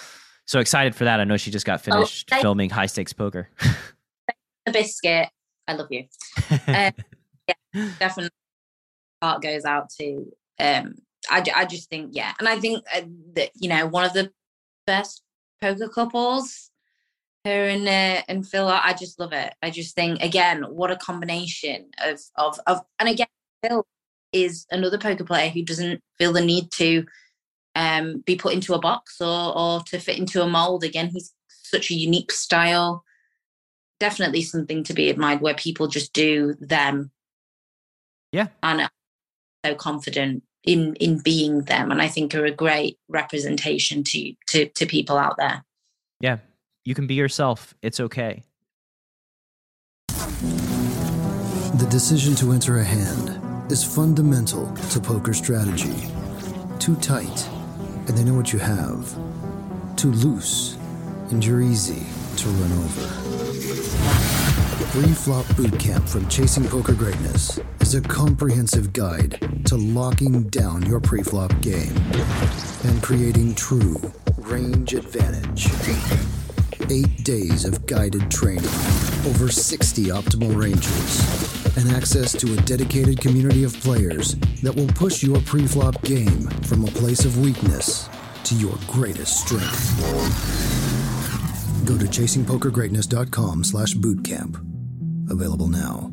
[0.47, 1.21] So excited for that!
[1.21, 3.51] I know she just got oh, finished oh, filming High Stakes Poker.
[4.65, 5.29] the biscuit,
[5.69, 6.05] I love you.
[6.51, 6.57] uh,
[7.47, 8.31] yeah, definitely.
[9.21, 10.95] Heart goes out to um,
[11.31, 13.03] I, I just think yeah and i think uh,
[13.35, 14.33] that you know one of the
[14.87, 15.23] best
[15.61, 16.72] poker couples
[17.45, 19.55] her and uh, and phil i just love it.
[19.62, 23.26] I just think again what a combination of of of and again
[23.64, 23.86] phil
[24.32, 27.05] is another poker player who doesn't feel the need to
[27.74, 30.84] um be put into a box or or to fit into a mold.
[30.84, 33.05] Again he's such a unique style.
[33.99, 37.11] Definitely something to be admired where people just do them.
[38.32, 38.49] Yeah.
[38.62, 38.88] And
[39.64, 44.68] so confident in in being them and i think are a great representation to to
[44.68, 45.64] to people out there.
[46.20, 46.38] Yeah
[46.85, 47.74] you can be yourself.
[47.83, 48.43] It's okay.
[50.09, 53.41] The decision to enter a hand
[53.72, 56.07] is fundamental to poker strategy.
[56.78, 57.49] Too tight
[58.07, 59.14] and they know what you have.
[59.97, 60.76] Too loose
[61.30, 62.05] and you're easy
[62.37, 63.09] to run over.
[64.93, 71.59] Pre-flop bootcamp from Chasing Poker Greatness is a comprehensive guide to locking down your pre-flop
[71.62, 71.97] game
[72.85, 73.97] and creating true
[74.37, 75.68] range advantage.
[76.91, 78.64] Eight days of guided training,
[79.26, 85.22] over 60 optimal ranges, and access to a dedicated community of players that will push
[85.22, 88.09] your pre-flop game from a place of weakness
[88.45, 89.99] to your greatest strength.
[91.87, 94.72] Go to chasingpokergreatness.com slash bootcamp
[95.30, 96.12] Available now.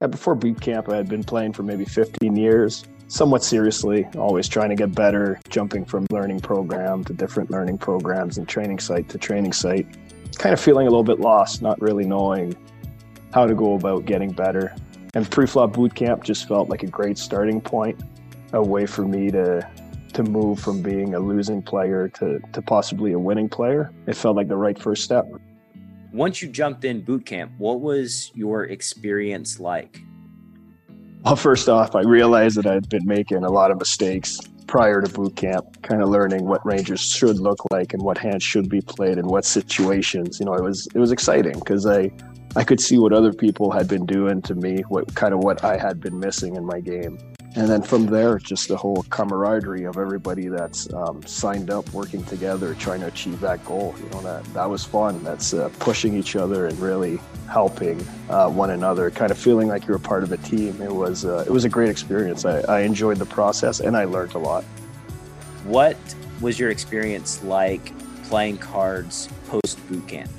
[0.00, 4.48] Uh, before boot camp, I had been playing for maybe 15 years, somewhat seriously, always
[4.48, 9.08] trying to get better, jumping from learning program to different learning programs and training site
[9.08, 9.86] to training site.
[10.38, 12.56] Kind of feeling a little bit lost, not really knowing
[13.32, 14.74] how to go about getting better.
[15.14, 18.00] And pre-flop boot camp just felt like a great starting point,
[18.52, 19.68] a way for me to
[20.12, 23.92] to move from being a losing player to, to possibly a winning player.
[24.06, 25.26] It felt like the right first step
[26.16, 30.00] once you jumped in boot camp, what was your experience like?
[31.24, 35.12] Well, first off, I realized that I'd been making a lot of mistakes prior to
[35.12, 38.80] boot camp, kind of learning what ranges should look like and what hands should be
[38.80, 40.38] played in what situations.
[40.40, 42.10] You know, it was it was exciting because I
[42.56, 45.64] I could see what other people had been doing to me, what kind of what
[45.64, 47.18] I had been missing in my game.
[47.56, 52.22] And then from there, just the whole camaraderie of everybody that's um, signed up, working
[52.24, 53.94] together, trying to achieve that goal.
[53.98, 55.24] You know that that was fun.
[55.24, 59.86] That's uh, pushing each other and really helping uh, one another, kind of feeling like
[59.86, 60.82] you're a part of a team.
[60.82, 62.44] It was uh, it was a great experience.
[62.44, 64.62] I, I enjoyed the process and I learned a lot.
[65.64, 65.96] What
[66.42, 67.90] was your experience like
[68.24, 70.30] playing cards post boot camp?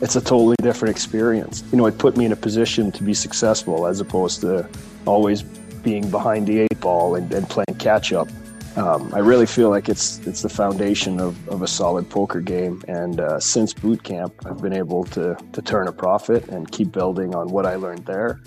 [0.00, 1.62] It's a totally different experience.
[1.70, 4.66] You know, it put me in a position to be successful as opposed to
[5.06, 5.44] always
[5.84, 8.28] being behind the eight ball and, and playing catch up.
[8.76, 12.82] Um, I really feel like it's it's the foundation of, of a solid poker game.
[12.88, 16.90] And uh, since boot camp, I've been able to to turn a profit and keep
[16.90, 18.40] building on what I learned there.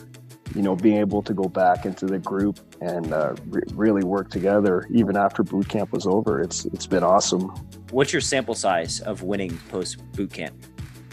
[0.53, 4.29] You know, being able to go back into the group and uh, re- really work
[4.29, 6.41] together even after boot camp was over.
[6.41, 7.43] It's it's been awesome.
[7.91, 10.55] What's your sample size of winning post boot camp?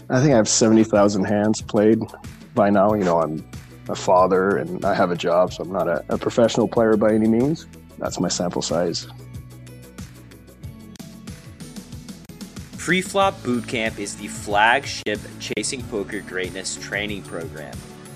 [0.09, 1.99] I think I have seventy thousand hands played
[2.53, 2.93] by now.
[2.95, 3.49] You know, I'm
[3.89, 7.13] a father and I have a job, so I'm not a, a professional player by
[7.13, 7.67] any means.
[7.97, 9.07] That's my sample size.
[12.77, 17.75] Preflop Bootcamp is the flagship Chasing Poker Greatness training program.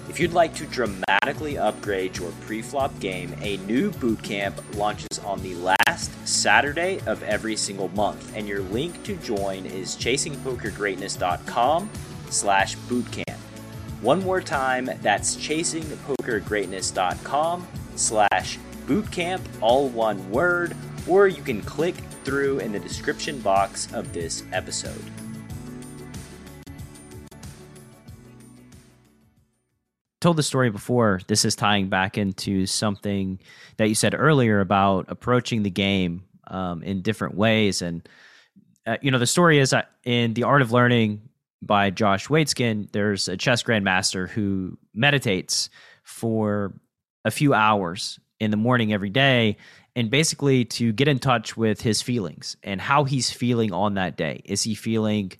[0.10, 5.56] If you'd like to dramatically upgrade your preflop game, a new bootcamp launches on the
[5.56, 11.90] last Saturday of every single month, and your link to join is chasingpokergreatness.com
[12.30, 13.39] slash bootcamp.
[14.02, 20.74] One more time, that's chasingpokergreatness.com slash bootcamp, all one word,
[21.06, 25.04] or you can click through in the description box of this episode.
[30.22, 31.20] Told the story before.
[31.28, 33.38] This is tying back into something
[33.78, 37.82] that you said earlier about approaching the game um, in different ways.
[37.82, 38.08] And,
[38.86, 41.29] uh, you know, the story is that in The Art of Learning,
[41.62, 45.70] by Josh Waitzkin, there's a chess grandmaster who meditates
[46.04, 46.74] for
[47.26, 49.58] a few hours in the morning every day
[49.96, 54.16] and basically to get in touch with his feelings and how he's feeling on that
[54.16, 54.42] day.
[54.46, 55.32] Is he feeling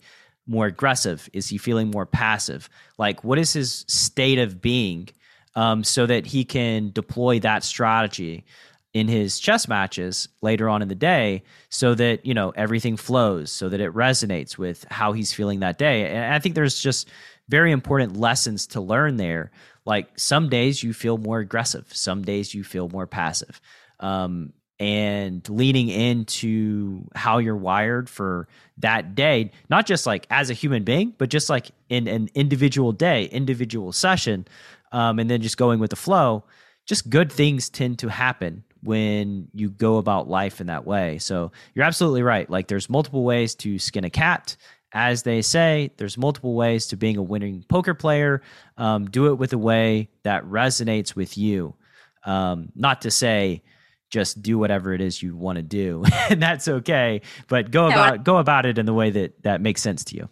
[0.46, 1.28] more aggressive?
[1.32, 2.68] Is he feeling more passive?
[2.98, 5.08] Like, what is his state of being
[5.54, 8.44] um, so that he can deploy that strategy
[8.92, 13.52] in his chess matches later on in the day so that you know everything flows
[13.52, 16.06] so that it resonates with how he's feeling that day.
[16.06, 17.08] And i think there's just
[17.48, 19.50] very important lessons to learn there.
[19.84, 23.60] Like some days you feel more aggressive some days you feel more passive.
[23.98, 30.54] Um, and leaning into how you're wired for that day not just like as a
[30.54, 34.48] human being but just like in an individual day individual session
[34.92, 36.42] um, and then just going with the flow
[36.86, 41.18] just good things tend to happen when you go about life in that way.
[41.18, 42.48] So you're absolutely right.
[42.48, 44.56] Like there's multiple ways to skin a cat.
[44.92, 48.42] As they say, there's multiple ways to being a winning poker player.
[48.76, 51.76] Um, do it with a way that resonates with you.
[52.24, 53.62] Um, not to say
[54.10, 57.22] just do whatever it is you want to do, and that's okay.
[57.48, 60.28] But go about go about it in the way that that makes sense to you.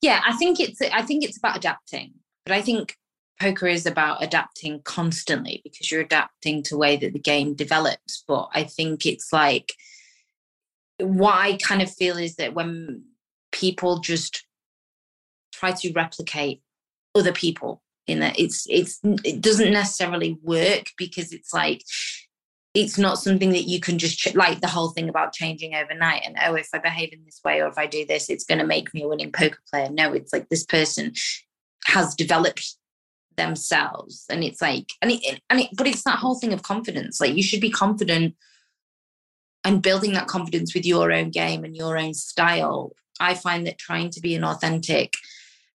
[0.00, 2.14] Yeah, I think it's I think it's about adapting.
[2.46, 2.96] But I think
[3.40, 8.22] poker is about adapting constantly because you're adapting to the way that the game develops.
[8.28, 9.72] But i think it's like
[10.98, 13.04] what i kind of feel is that when
[13.52, 14.44] people just
[15.52, 16.62] try to replicate
[17.14, 21.82] other people in that it's it's it doesn't necessarily work because it's like
[22.72, 26.22] it's not something that you can just ch- like the whole thing about changing overnight
[26.24, 28.58] and oh if i behave in this way or if i do this it's going
[28.58, 29.88] to make me a winning poker player.
[29.90, 31.12] No it's like this person
[31.86, 32.76] has developed
[33.40, 34.26] themselves.
[34.30, 37.20] And it's like and it, and it but it's that whole thing of confidence.
[37.20, 38.34] Like you should be confident
[39.64, 42.92] and building that confidence with your own game and your own style.
[43.18, 45.14] I find that trying to be an authentic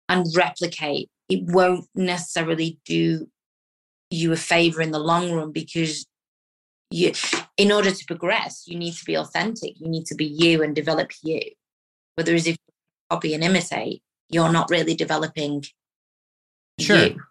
[0.09, 3.27] and replicate it won't necessarily do
[4.11, 6.05] you a favor in the long run because
[6.91, 7.11] you
[7.57, 9.79] in order to progress you need to be authentic.
[9.79, 11.41] You need to be you and develop you.
[12.15, 12.73] Whereas if you
[13.09, 15.63] copy and imitate you're not really developing
[16.79, 16.97] sure.
[16.97, 17.21] you.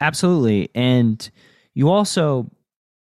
[0.00, 0.70] Absolutely.
[0.74, 1.30] And
[1.74, 2.50] you also,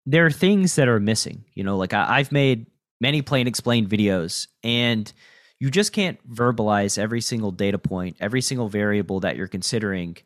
[0.06, 1.44] there are things that are missing.
[1.54, 2.66] You know, like I, I've made
[3.00, 5.12] many plain explained videos, and
[5.58, 10.16] you just can't verbalize every single data point, every single variable that you're considering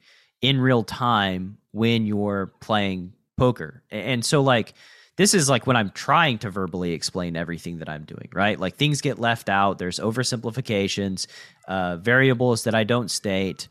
[0.43, 3.83] in real time when you're playing poker.
[3.91, 4.75] And so, like,
[5.17, 8.59] this is like when I'm trying to verbally explain everything that I'm doing, right?
[8.61, 9.79] Like things get left out.
[9.79, 11.27] There's oversimplifications,
[11.67, 13.69] uh, variables that I don't state,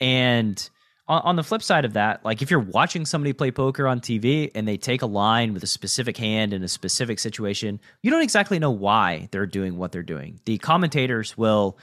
[0.00, 0.68] and
[1.10, 4.00] on, on the flip side of that, like if you're watching somebody play poker on
[4.00, 8.10] TV and they take a line with a specific hand in a specific situation, you
[8.10, 10.40] don't exactly know why they're doing what they're doing.
[10.46, 11.76] The commentators will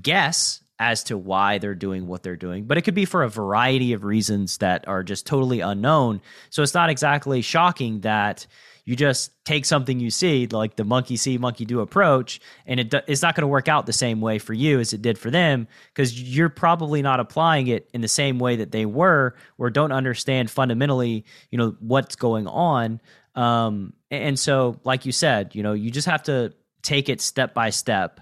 [0.00, 3.28] guess as to why they're doing what they're doing, but it could be for a
[3.28, 6.20] variety of reasons that are just totally unknown.
[6.50, 8.46] So it's not exactly shocking that
[8.88, 12.94] you just take something you see, like the monkey see, monkey do approach, and it,
[13.06, 15.30] it's not going to work out the same way for you as it did for
[15.30, 19.68] them because you're probably not applying it in the same way that they were, or
[19.68, 22.98] don't understand fundamentally, you know, what's going on.
[23.34, 27.52] Um, and so, like you said, you know, you just have to take it step
[27.52, 28.20] by step,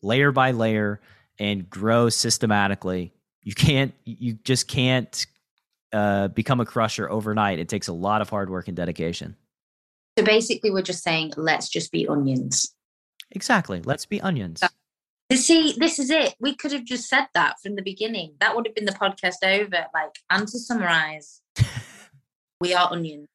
[0.00, 1.02] layer by layer,
[1.38, 3.12] and grow systematically.
[3.42, 5.26] You can't, you just can't
[5.92, 7.58] uh, become a crusher overnight.
[7.58, 9.36] It takes a lot of hard work and dedication.
[10.18, 12.74] So basically, we're just saying, let's just be onions.
[13.32, 13.82] Exactly.
[13.82, 14.62] Let's be onions.
[15.30, 16.34] You see, this is it.
[16.40, 18.34] We could have just said that from the beginning.
[18.40, 19.86] That would have been the podcast over.
[19.92, 21.42] Like, and to summarize,
[22.60, 23.26] we are onions.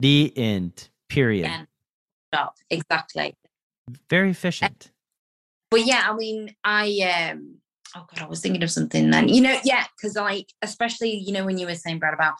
[0.00, 0.88] The end.
[1.08, 1.46] Period.
[1.46, 1.68] Again.
[2.32, 2.56] Stop.
[2.70, 3.36] Exactly.
[4.08, 4.90] Very efficient.
[5.74, 7.56] But yeah, I mean, I um
[7.96, 9.28] oh god, I was thinking of something then.
[9.28, 12.34] You know, yeah, because like especially, you know, when you were saying Brad about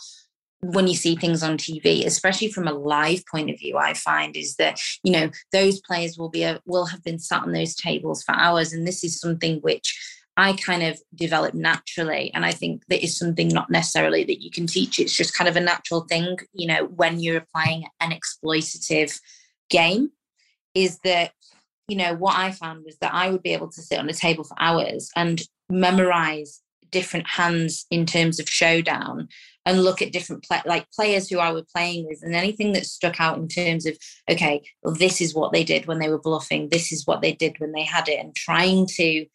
[0.60, 4.36] when you see things on TV, especially from a live point of view, I find
[4.36, 7.74] is that you know those players will be a, will have been sat on those
[7.74, 9.98] tables for hours, and this is something which
[10.36, 14.52] I kind of developed naturally, and I think that is something not necessarily that you
[14.52, 15.00] can teach.
[15.00, 19.18] It's just kind of a natural thing, you know, when you're applying an exploitative
[19.70, 20.10] game,
[20.74, 21.32] is that
[21.88, 24.14] you know what I found was that I would be able to sit on a
[24.14, 26.60] table for hours and memorize
[26.90, 29.28] different hands in terms of showdown
[29.66, 32.86] and look at different play, like players who I were playing with and anything that
[32.86, 33.96] stuck out in terms of
[34.30, 37.32] okay well this is what they did when they were bluffing this is what they
[37.32, 39.26] did when they had it and trying to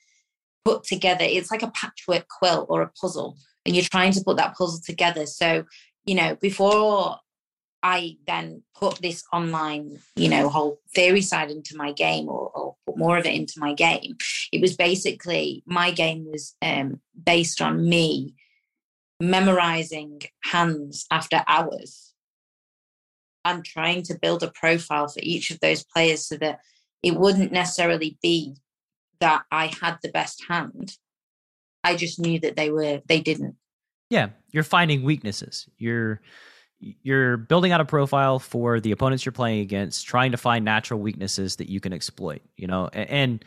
[0.63, 4.37] put together it's like a patchwork quilt or a puzzle and you're trying to put
[4.37, 5.25] that puzzle together.
[5.25, 5.63] So
[6.05, 7.17] you know before
[7.81, 12.75] I then put this online, you know, whole theory side into my game or, or,
[12.85, 14.17] put more of it into my game.
[14.51, 18.35] It was basically my game was um, based on me
[19.21, 22.13] memorizing hands after hours
[23.45, 26.59] and trying to build a profile for each of those players so that
[27.03, 28.55] it wouldn't necessarily be
[29.19, 30.97] that I had the best hand.
[31.83, 33.55] I just knew that they were, they didn't.
[34.09, 34.29] Yeah.
[34.51, 35.67] You're finding weaknesses.
[35.77, 36.21] You're,
[36.79, 40.99] you're building out a profile for the opponents you're playing against, trying to find natural
[40.99, 42.41] weaknesses that you can exploit.
[42.55, 43.45] You know, and, and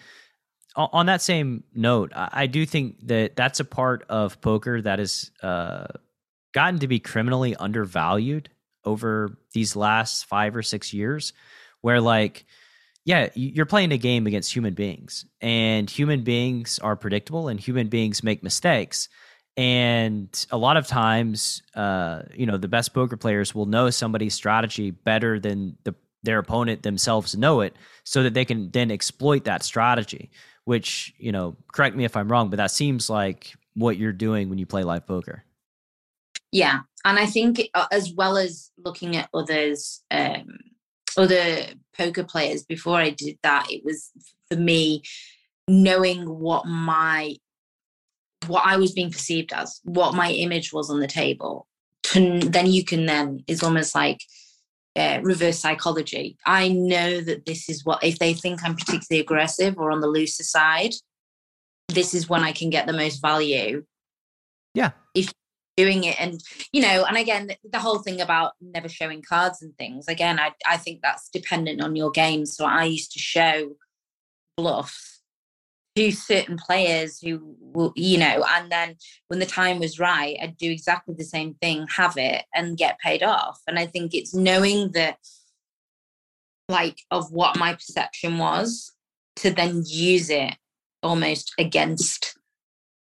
[0.76, 5.30] on that same note, I do think that that's a part of poker that has
[5.42, 5.86] uh,
[6.52, 8.50] gotten to be criminally undervalued
[8.84, 11.32] over these last five or six years,
[11.80, 12.44] where like.
[13.04, 17.88] Yeah, you're playing a game against human beings, and human beings are predictable, and human
[17.88, 19.08] beings make mistakes
[19.56, 24.34] and a lot of times uh, you know the best poker players will know somebody's
[24.34, 27.74] strategy better than the their opponent themselves know it
[28.04, 30.30] so that they can then exploit that strategy
[30.64, 34.48] which you know correct me if i'm wrong but that seems like what you're doing
[34.48, 35.42] when you play live poker.
[36.52, 40.58] Yeah and i think uh, as well as looking at others um,
[41.16, 44.10] other poker players before i did that it was
[44.48, 45.02] for me
[45.68, 47.36] knowing what my
[48.46, 51.66] what I was being perceived as, what my image was on the table,
[52.04, 54.20] to, then you can then, it's almost like
[54.96, 56.36] uh, reverse psychology.
[56.44, 60.08] I know that this is what, if they think I'm particularly aggressive or on the
[60.08, 60.94] looser side,
[61.88, 63.84] this is when I can get the most value.
[64.74, 64.92] Yeah.
[65.14, 65.32] If
[65.76, 69.74] doing it and you know and again the whole thing about never showing cards and
[69.78, 73.72] things again i i think that's dependent on your game so i used to show
[74.58, 75.11] bluffs
[75.96, 78.96] to certain players who will, you know, and then
[79.28, 82.98] when the time was right, I'd do exactly the same thing, have it, and get
[82.98, 83.60] paid off.
[83.66, 85.18] And I think it's knowing that,
[86.68, 88.92] like, of what my perception was
[89.36, 90.54] to then use it
[91.02, 92.38] almost against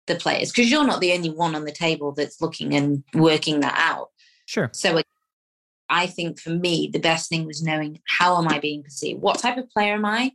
[0.08, 3.62] the players because you're not the only one on the table that's looking and working
[3.62, 4.10] that out.
[4.46, 4.70] Sure.
[4.74, 5.02] So
[5.90, 9.22] I think for me, the best thing was knowing how am I being perceived?
[9.22, 10.34] What type of player am I?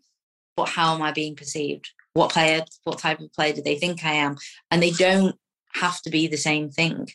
[0.57, 1.91] But how am I being perceived?
[2.15, 4.37] What player, what type of player do they think I am?
[4.71, 5.37] And they don't
[5.75, 7.09] have to be the same thing.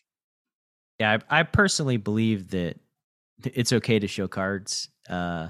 [1.00, 2.80] Yeah, I, I personally believe that
[3.44, 5.50] it's okay to show cards, uh,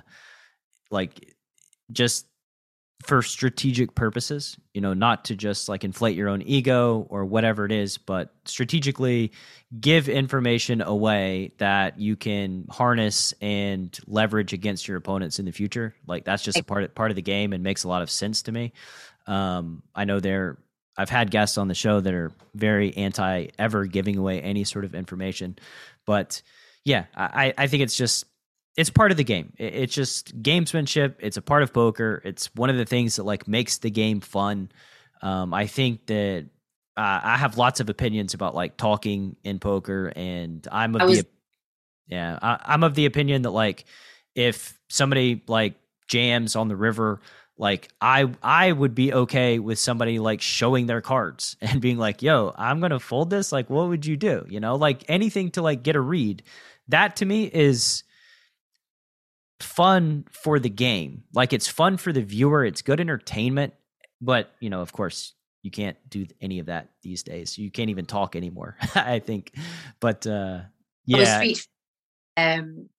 [0.89, 1.35] like
[1.91, 2.27] just
[3.03, 4.57] for strategic purposes.
[4.73, 8.33] You know, not to just like inflate your own ego or whatever it is, but
[8.45, 9.33] strategically
[9.79, 15.93] give information away that you can harness and leverage against your opponents in the future.
[16.07, 18.09] Like that's just a part of, part of the game and makes a lot of
[18.09, 18.71] sense to me.
[19.27, 20.57] Um, I know they're.
[20.95, 24.85] I've had guests on the show that are very anti ever giving away any sort
[24.85, 25.57] of information,
[26.05, 26.41] but
[26.85, 28.25] yeah, I, I think it's just
[28.75, 29.53] it's part of the game.
[29.57, 31.15] It's just gamesmanship.
[31.19, 32.21] It's a part of poker.
[32.25, 34.71] It's one of the things that like makes the game fun.
[35.21, 36.47] Um, I think that
[36.97, 41.25] uh, I have lots of opinions about like talking in poker, and I'm of the
[42.07, 43.85] yeah, I, I'm of the opinion that like
[44.35, 45.75] if somebody like
[46.07, 47.21] jams on the river,
[47.57, 52.21] like I I would be okay with somebody like showing their cards and being like,
[52.21, 54.45] "Yo, I'm gonna fold this." Like, what would you do?
[54.49, 56.43] You know, like anything to like get a read.
[56.87, 58.03] That to me is
[59.59, 61.23] fun for the game.
[61.33, 62.65] Like it's fun for the viewer.
[62.65, 63.73] It's good entertainment.
[64.21, 67.57] But you know, of course, you can't do any of that these days.
[67.57, 68.77] You can't even talk anymore.
[68.95, 69.53] I think.
[69.99, 70.61] But uh
[71.05, 71.43] yeah,
[72.37, 72.89] um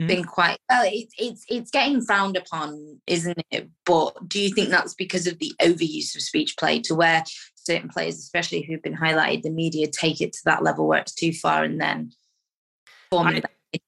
[0.00, 0.06] Mhm.
[0.08, 4.70] been quite well it's it's it's getting frowned upon isn't it but do you think
[4.70, 7.22] that's because of the overuse of speech play to where
[7.54, 11.14] certain players especially who've been highlighted the media take it to that level where it's
[11.14, 12.10] too far and then
[13.12, 13.42] I-
[13.72, 13.82] it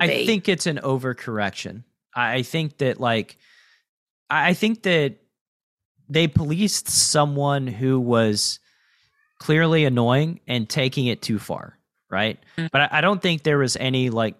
[0.00, 0.26] I be?
[0.26, 1.84] think it's an overcorrection.
[2.14, 3.36] I I think that like
[4.30, 5.16] I think that
[6.08, 8.60] they policed someone who was
[9.40, 11.78] clearly annoying and taking it too far,
[12.10, 12.38] right?
[12.56, 12.70] Mm.
[12.72, 14.36] But I, I don't think there was any like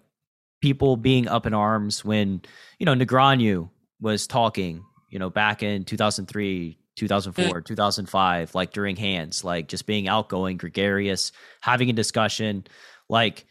[0.65, 2.41] people being up in arms when
[2.79, 3.69] you know Negreanu
[4.01, 10.07] was talking, you know, back in 2003, 2004, 2005, like during hands, like just being
[10.07, 12.65] outgoing, gregarious, having a discussion,
[13.09, 13.45] like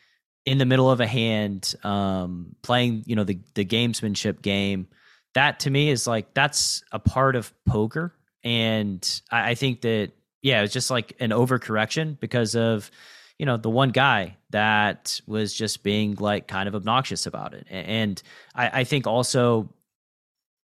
[0.44, 4.88] in the middle of a hand, um, playing, you know, the the gamesmanship game.
[5.34, 8.12] That to me is like that's a part of poker,
[8.42, 10.10] and I, I think that
[10.42, 12.90] yeah, it's just like an overcorrection because of
[13.38, 17.66] you know the one guy that was just being like kind of obnoxious about it,
[17.70, 18.22] and
[18.54, 19.72] I, I think also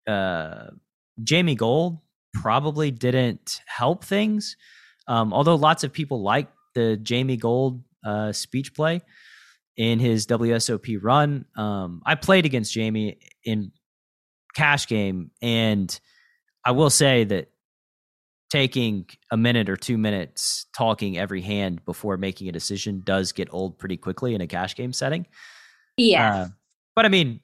[0.08, 0.68] uh,
[1.24, 2.00] Jamie Gold
[2.34, 4.58] probably didn't help things,
[5.08, 9.02] um, although lots of people like the Jamie Gold uh, speech play
[9.78, 11.46] in his WSOP run.
[11.56, 13.72] Um, I played against Jamie in
[14.54, 15.98] cash game, and
[16.66, 17.50] I will say that
[18.50, 23.48] taking a minute or two minutes talking every hand before making a decision does get
[23.52, 25.26] old pretty quickly in a cash game setting.
[25.98, 26.48] yeah Uh,
[26.96, 27.40] but I mean,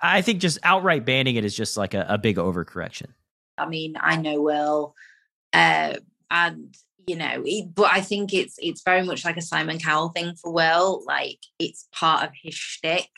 [0.00, 3.08] I think just outright banning it is just like a, a big overcorrection.
[3.56, 4.94] I mean, I know Will,
[5.52, 5.94] uh,
[6.30, 6.76] and
[7.06, 10.34] you know, it, but I think it's it's very much like a Simon Cowell thing
[10.34, 11.02] for Will.
[11.06, 13.08] Like it's part of his shtick.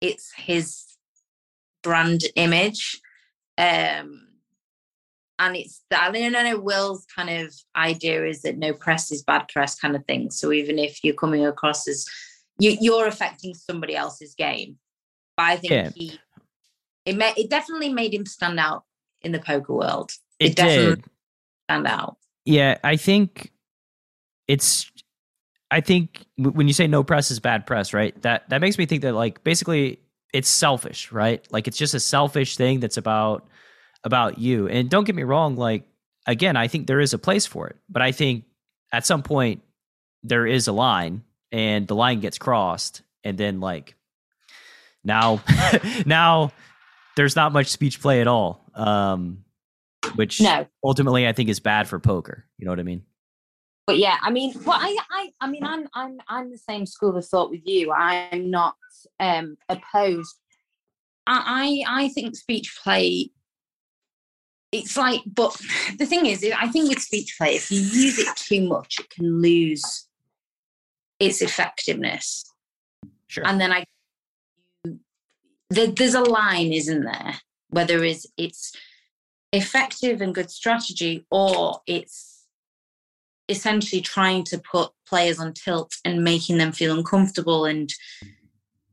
[0.00, 0.84] It's his
[1.82, 3.00] brand image,
[3.58, 4.23] um,
[5.38, 6.10] and it's that.
[6.10, 6.58] I don't know.
[6.60, 10.30] Will's kind of idea is that no press is bad press, kind of thing.
[10.30, 12.06] So even if you're coming across as
[12.58, 14.78] you, you're affecting somebody else's game,
[15.36, 15.90] but I think Yeah.
[15.94, 16.18] he.
[17.04, 18.84] It, ma- it definitely made him stand out
[19.22, 20.12] in the poker world.
[20.38, 21.04] It, It definitely- did.
[21.68, 22.16] Stand out.
[22.44, 23.50] Yeah, I think
[24.48, 24.90] it's.
[25.70, 28.20] I think when you say no press is bad press, right?
[28.22, 29.98] That that makes me think that like basically
[30.32, 31.44] it's selfish, right?
[31.50, 33.48] Like it's just a selfish thing that's about
[34.04, 34.68] about you.
[34.68, 35.84] And don't get me wrong, like
[36.26, 38.44] again, I think there is a place for it, but I think
[38.92, 39.62] at some point
[40.22, 43.96] there is a line, and the line gets crossed, and then like
[45.02, 45.42] now
[46.06, 46.52] now
[47.16, 48.64] there's not much speech play at all.
[48.74, 49.44] Um
[50.16, 52.44] which No, ultimately I think is bad for poker.
[52.58, 53.04] You know what I mean?
[53.86, 57.16] but yeah, I mean, well, I, I, I mean, I'm, I'm, I'm the same school
[57.16, 57.92] of thought with you.
[57.92, 58.76] I'm not
[59.20, 60.34] um opposed.
[61.26, 63.30] I, I, I think speech play.
[64.74, 65.56] It's like, but
[65.98, 69.08] the thing is, I think with speech play, if you use it too much, it
[69.08, 70.08] can lose
[71.20, 72.44] its effectiveness.
[73.28, 73.46] Sure.
[73.46, 73.84] and then I
[75.70, 77.34] there, there's a line, isn't there?
[77.68, 78.72] Whether it's it's
[79.52, 82.46] effective and good strategy, or it's
[83.48, 87.64] essentially trying to put players on tilt and making them feel uncomfortable.
[87.64, 87.92] And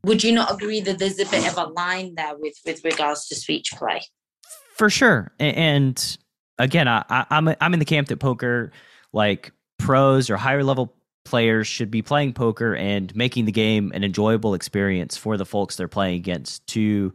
[0.04, 3.26] would you not agree that there's a bit of a line there with with regards
[3.28, 4.02] to speech play?
[4.82, 5.30] For sure.
[5.38, 6.18] And
[6.58, 8.72] again, I, I'm I'm in the camp that poker,
[9.12, 10.92] like pros or higher level
[11.24, 15.76] players, should be playing poker and making the game an enjoyable experience for the folks
[15.76, 17.14] they're playing against to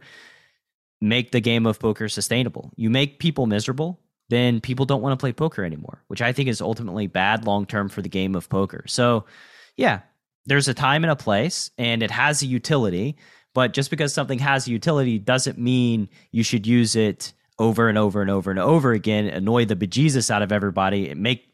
[1.02, 2.72] make the game of poker sustainable.
[2.76, 4.00] You make people miserable,
[4.30, 7.66] then people don't want to play poker anymore, which I think is ultimately bad long
[7.66, 8.84] term for the game of poker.
[8.86, 9.26] So,
[9.76, 10.00] yeah,
[10.46, 13.18] there's a time and a place, and it has a utility.
[13.52, 17.98] But just because something has a utility doesn't mean you should use it over and
[17.98, 21.48] over and over and over again, annoy the bejesus out of everybody, and make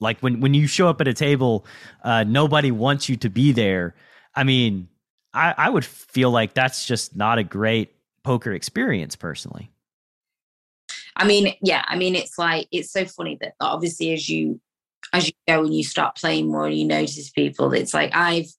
[0.00, 1.64] like when when you show up at a table,
[2.04, 3.94] uh, nobody wants you to be there.
[4.34, 4.88] I mean,
[5.32, 9.70] I, I would feel like that's just not a great poker experience personally.
[11.16, 14.60] I mean, yeah, I mean, it's like it's so funny that obviously as you
[15.12, 18.50] as you go and you start playing more and you notice people, it's like I've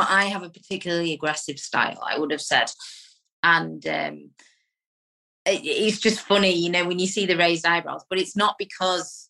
[0.00, 2.70] I have a particularly aggressive style, I would have said,
[3.42, 4.30] and um,
[5.50, 9.28] it's just funny, you know, when you see the raised eyebrows, but it's not because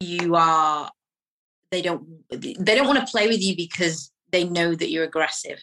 [0.00, 0.90] you are
[1.70, 5.58] they don't they don't want to play with you because they know that you're aggressive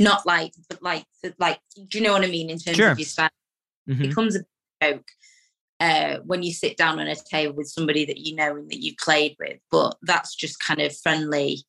[0.00, 1.04] not like but like
[1.38, 1.58] like
[1.88, 2.90] do you know what i mean in terms Sure.
[2.92, 3.30] of your style
[3.88, 4.04] Mhm.
[4.04, 4.40] it becomes a
[4.82, 5.06] joke
[5.80, 8.82] uh, when you sit down on a table with somebody that you know and that
[8.82, 11.62] you've played with but that's just kind of friendly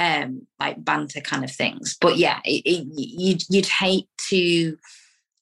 [0.00, 4.76] um like banter kind of things but yeah it, it, you'd, you'd hate to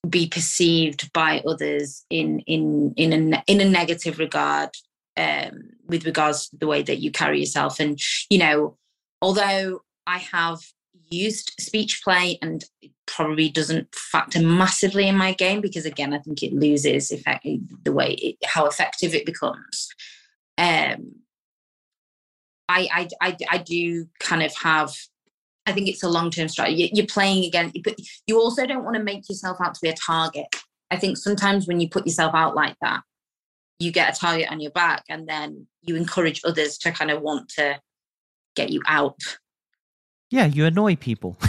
[0.09, 4.71] be perceived by others in in in a in a negative regard
[5.17, 7.81] um with regards to the way that you carry yourself.
[7.81, 7.99] And
[8.31, 8.77] you know
[9.23, 10.61] although i have
[11.11, 16.19] used speech play and it probably doesn't factor massively in my game because again i
[16.19, 17.47] think it loses effect
[17.85, 19.89] the way it, how effective it becomes
[20.59, 21.13] um
[22.69, 24.95] I, I i i do kind of have
[25.71, 26.91] I think it's a long term strategy.
[26.93, 27.97] You're playing again, but
[28.27, 30.47] you also don't want to make yourself out to be a target.
[30.91, 33.03] I think sometimes when you put yourself out like that,
[33.79, 37.23] you get a target on your back, and then you encourage others to kind of
[37.23, 37.81] want to
[38.57, 39.17] get you out.
[40.31, 41.39] Yeah, you annoy people.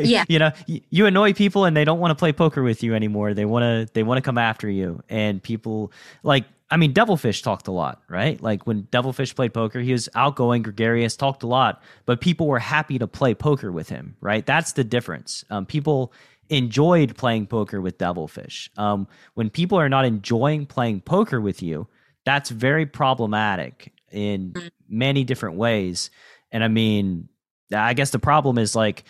[0.00, 0.24] Yeah.
[0.28, 3.34] you know, you annoy people, and they don't want to play poker with you anymore.
[3.34, 5.02] They want to, they want to come after you.
[5.10, 5.92] And people,
[6.22, 8.40] like, I mean, Devilfish talked a lot, right?
[8.42, 12.58] Like when Devilfish played poker, he was outgoing, gregarious, talked a lot, but people were
[12.58, 14.44] happy to play poker with him, right?
[14.44, 15.44] That's the difference.
[15.48, 16.12] Um, people
[16.50, 18.70] enjoyed playing poker with Devilfish.
[18.76, 21.86] Um, when people are not enjoying playing poker with you,
[22.26, 24.70] that's very problematic in Mm.
[24.88, 26.10] many different ways.
[26.52, 27.28] And I mean,
[27.74, 29.04] I guess the problem is like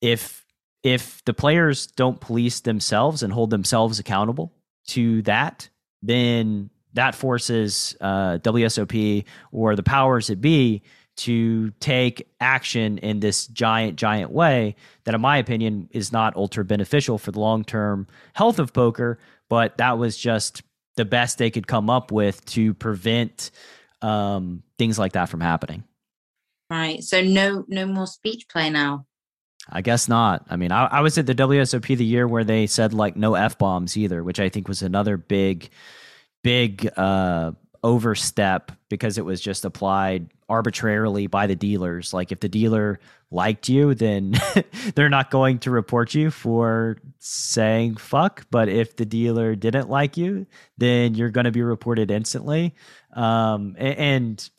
[0.00, 0.44] if
[0.82, 4.52] if the players don't police themselves and hold themselves accountable
[4.88, 5.68] to that,
[6.06, 10.82] then that forces uh, WSOP or the powers that be
[11.16, 14.74] to take action in this giant, giant way
[15.04, 19.18] that, in my opinion, is not ultra beneficial for the long term health of poker.
[19.48, 20.62] But that was just
[20.96, 23.50] the best they could come up with to prevent
[24.02, 25.84] um, things like that from happening.
[26.70, 27.02] Right.
[27.02, 29.06] So no no more speech play now.
[29.68, 30.44] I guess not.
[30.50, 33.34] I mean, I, I was at the WSOP the year where they said like no
[33.34, 35.70] f bombs either, which I think was another big,
[36.42, 37.52] big uh,
[37.82, 42.12] overstep because it was just applied arbitrarily by the dealers.
[42.12, 43.00] Like if the dealer
[43.30, 44.34] liked you, then
[44.94, 48.46] they're not going to report you for saying fuck.
[48.50, 50.46] But if the dealer didn't like you,
[50.76, 52.74] then you're going to be reported instantly.
[53.14, 54.50] Um, a- and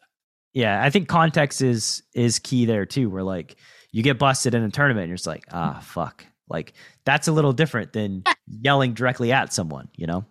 [0.53, 3.09] yeah, I think context is is key there too.
[3.09, 3.55] Where like
[3.95, 6.25] you get busted in a tournament, and you're just like, ah, fuck.
[6.49, 6.73] Like
[7.05, 10.25] that's a little different than yelling directly at someone, you know?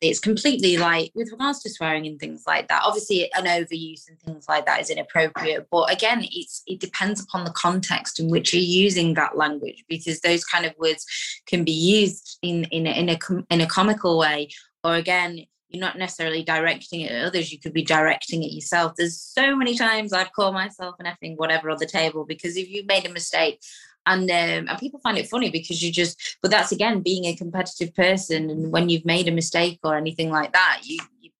[0.00, 2.82] It's completely like with regards to swearing and things like that.
[2.84, 5.66] Obviously, an overuse and things like that is inappropriate.
[5.72, 10.20] But again, it's it depends upon the context in which you're using that language because
[10.20, 11.04] those kind of words
[11.46, 13.18] can be used in in a, in a
[13.50, 14.50] in a comical way,
[14.84, 17.52] or again, you're not necessarily directing it at others.
[17.52, 18.94] You could be directing it yourself.
[18.96, 22.70] There's so many times I've called myself an effing whatever on the table because if
[22.70, 23.60] you've made a mistake,
[24.06, 27.36] and um, and people find it funny because you just but that's again being a
[27.36, 31.30] competitive person and when you've made a mistake or anything like that you you,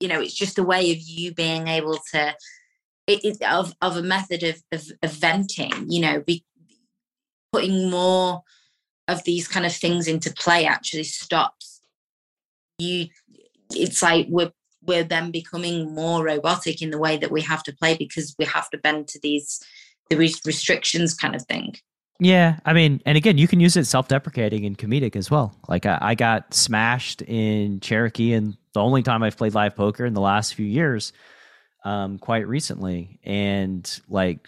[0.00, 2.34] you know it's just a way of you being able to
[3.48, 6.44] of, of a method of, of, of venting you know be
[7.52, 8.42] putting more
[9.08, 11.80] of these kind of things into play actually stops
[12.78, 13.08] you
[13.74, 14.52] it's like we're
[14.82, 18.46] we're then becoming more robotic in the way that we have to play because we
[18.46, 19.62] have to bend to these
[20.08, 21.76] the restrictions kind of thing.
[22.22, 25.56] Yeah, I mean, and again, you can use it self-deprecating and comedic as well.
[25.68, 30.04] Like I, I got smashed in Cherokee, and the only time I've played live poker
[30.04, 31.14] in the last few years,
[31.84, 34.46] um, quite recently, and like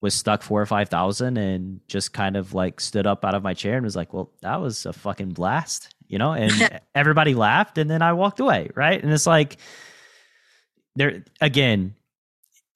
[0.00, 3.42] was stuck four or five thousand, and just kind of like stood up out of
[3.42, 6.32] my chair and was like, "Well, that was a fucking blast," you know.
[6.32, 9.02] And everybody laughed, and then I walked away, right?
[9.02, 9.56] And it's like,
[10.94, 11.96] there again,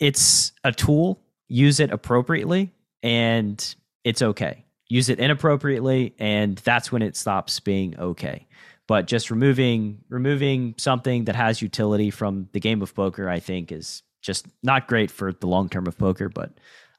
[0.00, 1.20] it's a tool.
[1.48, 2.72] Use it appropriately,
[3.04, 4.64] and it's okay.
[4.88, 8.48] Use it inappropriately, and that's when it stops being okay.
[8.88, 13.70] But just removing removing something that has utility from the game of poker, I think,
[13.70, 16.28] is just not great for the long term of poker.
[16.28, 16.52] But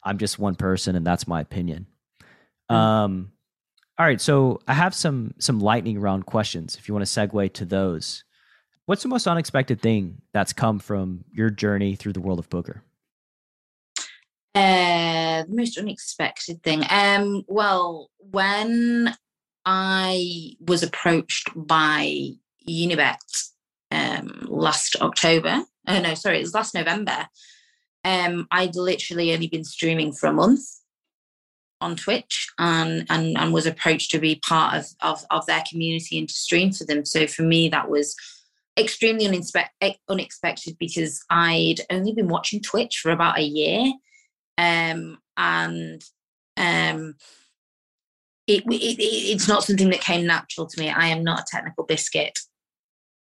[0.03, 1.87] I'm just one person, and that's my opinion.
[2.69, 3.31] Um,
[3.99, 6.75] all right, so I have some some lightning round questions.
[6.75, 8.23] If you want to segue to those,
[8.85, 12.83] what's the most unexpected thing that's come from your journey through the world of poker?
[14.53, 16.83] Uh, the most unexpected thing.
[16.89, 19.15] Um, well, when
[19.65, 22.29] I was approached by
[22.69, 23.17] Unibet
[23.89, 27.27] um, last October, oh no, sorry, it was last November.
[28.03, 30.61] Um, I'd literally only been streaming for a month
[31.79, 36.17] on Twitch and and and was approached to be part of of, of their community
[36.17, 37.05] and to stream for them.
[37.05, 38.15] So for me, that was
[38.77, 43.93] extremely unspe- unexpected because I'd only been watching Twitch for about a year.
[44.57, 46.03] Um, and
[46.55, 47.15] um,
[48.47, 50.89] it, it, it's not something that came natural to me.
[50.89, 52.39] I am not a technical biscuit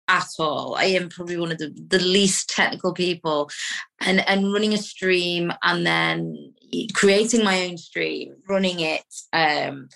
[0.07, 0.77] at all.
[0.77, 3.51] I am probably one of the, the least technical people.
[4.01, 6.53] And and running a stream and then
[6.95, 9.89] creating my own stream, running it, um,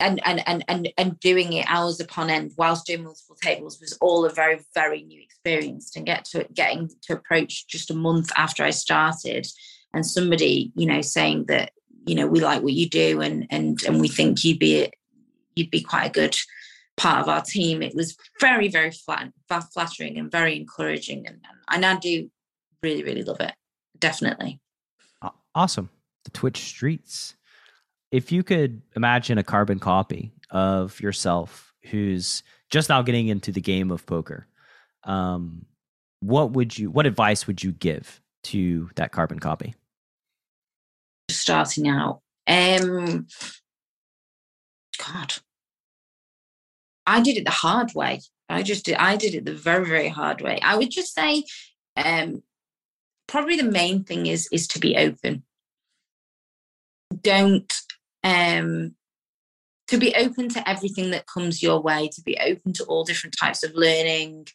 [0.00, 3.96] and and and and and doing it hours upon end whilst doing multiple tables was
[4.00, 8.30] all a very very new experience and get to getting to approach just a month
[8.36, 9.46] after I started
[9.92, 11.72] and somebody you know saying that
[12.06, 14.90] you know we like what you do and and and we think you'd be
[15.54, 16.36] you'd be quite a good
[16.96, 17.82] part of our team.
[17.82, 19.32] It was very very flat,
[19.72, 22.30] flattering and very encouraging and, and I now do
[22.82, 23.54] really really love it
[23.98, 24.60] definitely
[25.54, 25.90] awesome
[26.24, 27.34] the twitch streets
[28.14, 33.60] if you could imagine a carbon copy of yourself who's just now getting into the
[33.60, 34.46] game of poker,
[35.02, 35.66] um,
[36.20, 36.90] what would you?
[36.90, 39.74] What advice would you give to that carbon copy?
[41.28, 43.26] Starting out, um,
[45.04, 45.34] God,
[47.06, 48.20] I did it the hard way.
[48.48, 48.94] I just did.
[48.94, 50.60] I did it the very, very hard way.
[50.62, 51.42] I would just say,
[51.96, 52.44] um,
[53.26, 55.42] probably the main thing is is to be open.
[57.22, 57.72] Don't
[58.22, 58.94] um,
[59.88, 63.36] to be open to everything that comes your way, to be open to all different
[63.38, 64.46] types of learning,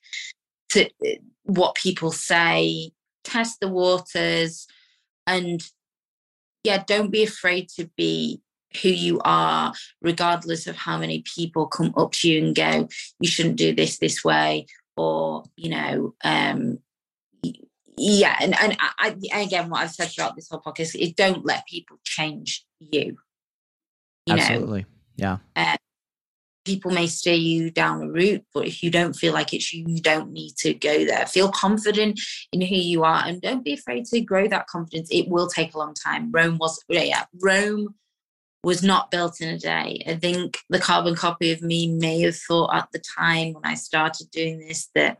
[0.69, 2.91] to uh, what people say,
[3.23, 4.67] test the waters,
[5.27, 5.63] and
[6.63, 8.41] yeah, don't be afraid to be
[8.81, 12.87] who you are, regardless of how many people come up to you and go,
[13.19, 14.65] you shouldn't do this this way,
[14.97, 16.79] or you know, um,
[18.01, 21.67] yeah, and and I, again, what I've said throughout this whole podcast is don't let
[21.67, 23.17] people change you.
[24.25, 24.85] You Absolutely.
[25.17, 25.39] Know?
[25.55, 25.73] Yeah.
[25.73, 25.77] Uh,
[26.63, 29.83] people may steer you down a route, but if you don't feel like it's you,
[29.87, 31.25] you don't need to go there.
[31.25, 32.19] Feel confident
[32.53, 35.09] in who you are and don't be afraid to grow that confidence.
[35.11, 36.31] It will take a long time.
[36.31, 37.95] Rome was, yeah, Rome
[38.63, 40.03] was not built in a day.
[40.07, 43.73] I think the carbon copy of me may have thought at the time when I
[43.73, 45.17] started doing this that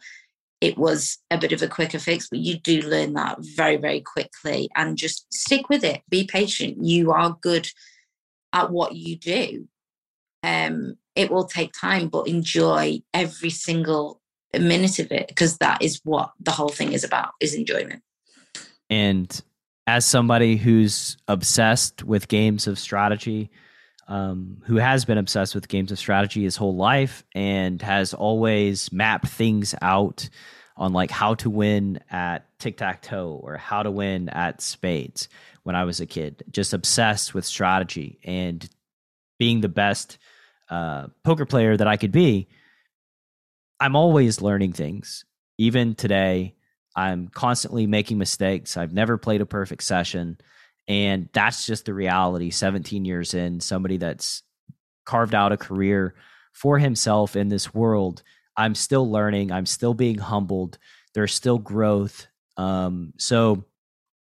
[0.62, 4.02] it was a bit of a quicker fix, but you do learn that very, very
[4.02, 6.02] quickly and just stick with it.
[6.10, 6.84] Be patient.
[6.84, 7.70] You are good
[8.52, 9.68] at what you do.
[10.44, 14.22] Um, it will take time, but enjoy every single
[14.54, 18.02] minute of it because that is what the whole thing is about is enjoyment.
[18.90, 19.42] And
[19.88, 23.50] as somebody who's obsessed with games of strategy,
[24.10, 28.92] um, who has been obsessed with games of strategy his whole life and has always
[28.92, 30.28] mapped things out
[30.76, 35.30] on like how to win at tic tac toe or how to win at spades
[35.64, 38.68] when I was a kid, just obsessed with strategy and
[39.38, 40.18] being the best
[40.70, 42.48] uh, poker player that I could be.
[43.80, 45.26] I'm always learning things.
[45.60, 46.56] Even today,
[46.96, 48.76] I'm constantly making mistakes.
[48.76, 50.40] I've never played a perfect session.
[50.90, 54.42] And that's just the reality 17 years in, somebody that's
[55.06, 56.16] carved out a career
[56.52, 58.24] for himself in this world.
[58.58, 59.52] I'm still learning.
[59.52, 60.80] I'm still being humbled.
[61.14, 62.28] There's still growth.
[62.58, 63.64] Um, so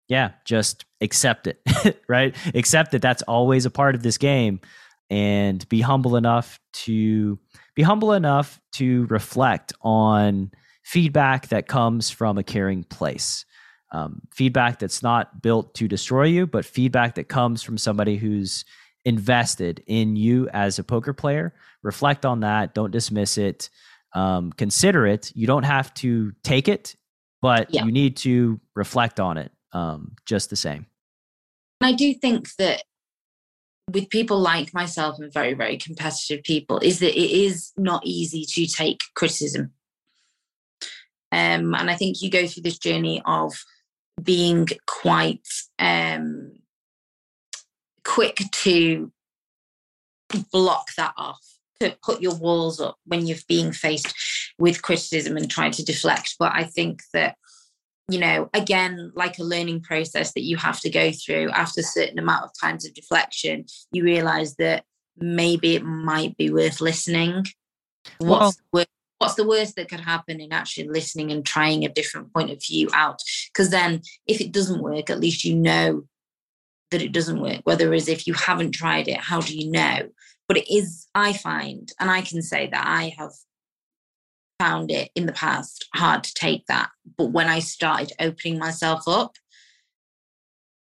[0.08, 1.62] yeah, just accept it,
[2.08, 2.36] right?
[2.54, 4.60] Accept that that's always a part of this game
[5.08, 7.38] and be humble enough to
[7.74, 10.50] be humble enough to reflect on
[10.84, 13.44] feedback that comes from a caring place.
[13.92, 18.64] Um, feedback that's not built to destroy you, but feedback that comes from somebody who's
[19.04, 21.54] invested in you as a poker player.
[21.82, 22.74] Reflect on that.
[22.74, 23.68] Don't dismiss it.
[24.14, 25.32] Um, consider it.
[25.34, 26.94] You don't have to take it,
[27.42, 27.84] but yeah.
[27.84, 30.86] you need to reflect on it um, just the same.
[31.80, 32.82] I do think that
[33.92, 38.44] with people like myself and very, very competitive people, is that it is not easy
[38.44, 39.72] to take criticism.
[41.32, 43.54] Um, and I think you go through this journey of
[44.22, 45.46] being quite
[45.78, 46.52] um,
[48.04, 49.12] quick to
[50.52, 51.44] block that off,
[51.80, 54.14] to put your walls up when you're being faced
[54.58, 56.36] with criticism and try to deflect.
[56.38, 57.36] But I think that
[58.10, 61.84] you know, again, like a learning process that you have to go through after a
[61.84, 64.84] certain amount of times of deflection, you realize that
[65.16, 67.46] maybe it might be worth listening.
[68.18, 68.86] What's, well, the,
[69.20, 72.62] what's the worst that could happen in actually listening and trying a different point of
[72.64, 73.20] view out?
[73.52, 76.04] Because then if it doesn't work, at least you know
[76.90, 77.60] that it doesn't work.
[77.64, 80.08] Whereas if you haven't tried it, how do you know?
[80.48, 83.32] But it is, I find, and I can say that I have
[84.58, 86.88] found it in the past hard to take that.
[87.18, 89.36] But when I started opening myself up,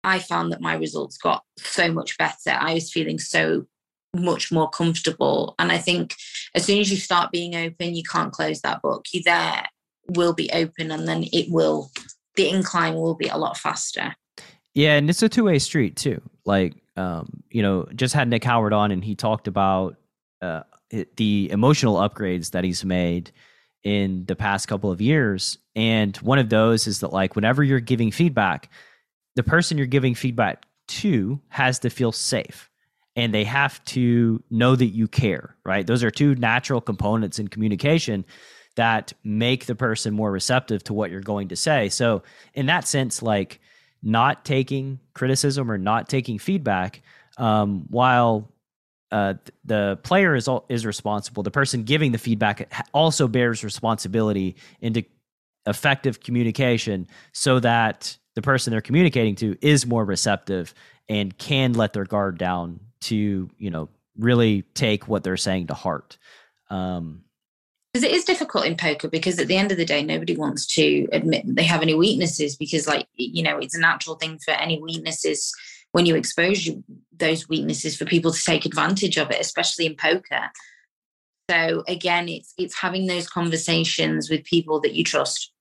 [0.05, 2.51] I found that my results got so much better.
[2.51, 3.67] I was feeling so
[4.15, 5.55] much more comfortable.
[5.59, 6.15] And I think
[6.55, 9.07] as soon as you start being open, you can't close that book.
[9.13, 9.65] You there
[10.09, 11.91] will be open and then it will
[12.37, 14.15] the incline will be a lot faster.
[14.75, 16.23] Yeah, and it's a two way street too.
[16.45, 19.97] Like, um, you know, just had Nick Howard on, and he talked about
[20.41, 20.63] uh,
[21.17, 23.33] the emotional upgrades that he's made
[23.83, 25.59] in the past couple of years.
[25.75, 28.71] And one of those is that, like, whenever you're giving feedback,
[29.35, 32.70] the person you're giving feedback to has to feel safe
[33.21, 35.87] and they have to know that you care, right?
[35.87, 38.25] Those are two natural components in communication
[38.77, 41.91] that make the person more receptive to what you're going to say.
[41.91, 42.23] So,
[42.55, 43.61] in that sense, like
[44.03, 47.03] not taking criticism or not taking feedback,
[47.37, 48.51] um, while
[49.13, 49.35] uh,
[49.67, 55.05] the player is is responsible, the person giving the feedback also bears responsibility into
[55.67, 60.73] effective communication, so that the person they're communicating to is more receptive
[61.11, 65.75] and can let their guard down to you know really take what they're saying to
[65.75, 66.19] heart.
[66.69, 67.25] Um,
[67.93, 70.67] because it is difficult in poker because at the end of the day nobody wants
[70.67, 74.53] to admit they have any weaknesses because like you know it's a natural thing for
[74.53, 75.53] any weaknesses
[75.93, 76.85] when you expose you,
[77.17, 80.51] those weaknesses for people to take advantage of it especially in poker
[81.51, 85.53] so again it's it's having those conversations with people that you trust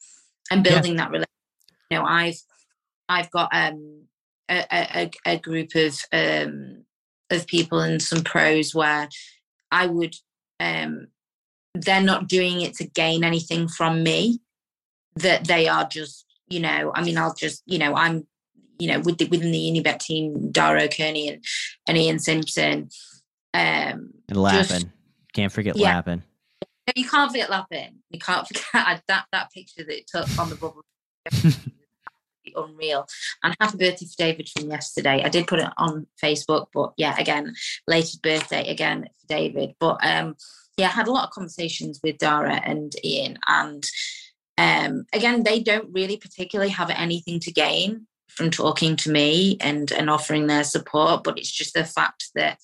[0.51, 0.97] and building yeah.
[0.97, 1.29] that relationship
[1.89, 2.39] you know i've
[3.07, 4.03] i've got um
[4.49, 6.83] a, a, a group of um
[7.31, 9.09] of people and some pros where
[9.71, 10.15] i would
[10.59, 11.07] um
[11.75, 14.39] they're not doing it to gain anything from me
[15.15, 18.25] that they are just you know i mean i'll just you know i'm
[18.79, 21.43] you know with the, within the unibet team dara kearney and,
[21.87, 22.89] and ian simpson
[23.53, 24.91] um and lappin
[25.33, 25.95] can't forget yeah.
[25.95, 26.23] lappin
[26.95, 28.63] you can't forget lappin you can't forget
[29.07, 30.83] that that picture that it took on the bubble
[32.55, 33.07] unreal.
[33.43, 35.23] And happy birthday for david from yesterday.
[35.23, 37.53] I did put it on facebook but yeah again
[37.87, 39.75] latest birthday again for david.
[39.79, 40.35] But um
[40.79, 43.85] yeah, I had a lot of conversations with Dara and Ian, and
[44.57, 49.91] um, again, they don't really particularly have anything to gain from talking to me and
[49.91, 52.59] and offering their support, but it's just the fact that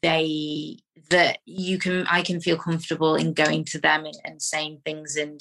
[0.00, 0.78] they
[1.10, 5.16] that you can I can feel comfortable in going to them and, and saying things,
[5.16, 5.40] and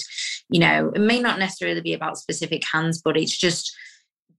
[0.50, 3.76] you know, it may not necessarily be about specific hands, but it's just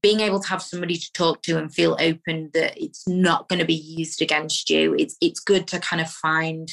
[0.03, 3.61] being able to have somebody to talk to and feel open that it's not going
[3.61, 4.95] to be used against you.
[4.99, 6.69] It's it's good to kind of find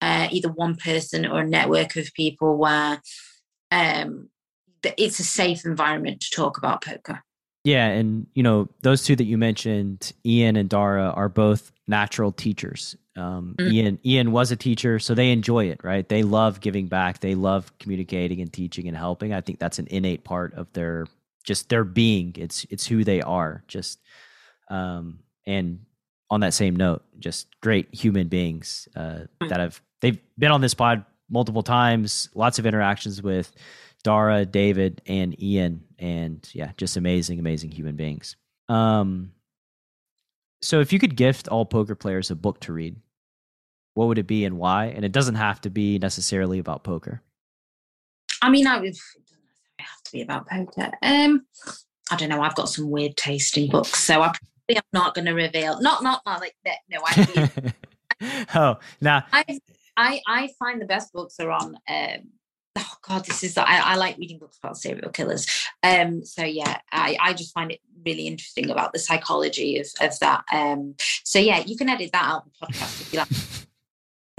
[0.00, 3.00] uh, either one person or a network of people where
[3.70, 4.28] um,
[4.82, 7.22] it's a safe environment to talk about poker.
[7.64, 12.32] Yeah, and you know those two that you mentioned, Ian and Dara, are both natural
[12.32, 12.96] teachers.
[13.20, 13.72] Um, mm-hmm.
[13.72, 16.08] Ian Ian was a teacher, so they enjoy it, right?
[16.08, 17.20] They love giving back.
[17.20, 19.32] They love communicating and teaching and helping.
[19.32, 21.06] I think that's an innate part of their
[21.44, 22.34] just their being.
[22.36, 23.62] It's it's who they are.
[23.68, 24.00] Just
[24.70, 25.80] um, and
[26.30, 29.48] on that same note, just great human beings uh, mm.
[29.48, 33.52] that have they've been on this pod multiple times, lots of interactions with
[34.02, 38.36] Dara, David, and Ian, and yeah, just amazing, amazing human beings.
[38.68, 39.32] Um,
[40.62, 42.96] so if you could gift all poker players a book to read,
[43.94, 44.86] what would it be and why?
[44.86, 47.22] And it doesn't have to be necessarily about poker.
[48.42, 48.96] I mean, I would.
[49.78, 50.90] Have to be about poker.
[51.02, 51.46] Um,
[52.10, 52.42] I don't know.
[52.42, 55.80] I've got some weird tasting books, so I probably am not going to reveal.
[55.80, 56.78] Not, not, not like that.
[56.88, 57.74] No, I.
[58.54, 59.24] oh, now.
[59.32, 59.44] I,
[59.96, 61.76] I I find the best books are on.
[61.88, 62.30] Um,
[62.76, 65.46] oh God, this is I, I like reading books about serial killers.
[65.82, 70.18] Um, so yeah, I I just find it really interesting about the psychology of of
[70.20, 70.44] that.
[70.52, 73.28] Um, so yeah, you can edit that out of the podcast if you like.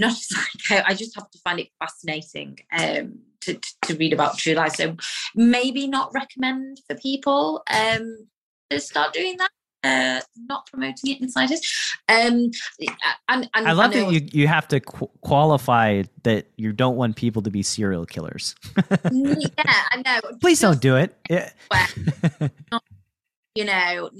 [0.02, 0.34] Not just
[0.70, 4.74] like I just have to find it fascinating um, to, to read about true life.
[4.76, 4.96] So
[5.34, 8.28] maybe not recommend for people um,
[8.70, 9.50] to start doing that
[9.84, 11.66] uh, not promoting it in slightest.
[12.08, 12.50] Um,
[13.28, 16.96] and, and I love I that you you have to qu- qualify that you don't
[16.96, 18.54] want people to be serial killers.
[19.10, 20.20] yeah, I know.
[20.40, 21.16] Please Just, don't do it.
[21.28, 21.50] Yeah.
[23.54, 24.10] you know,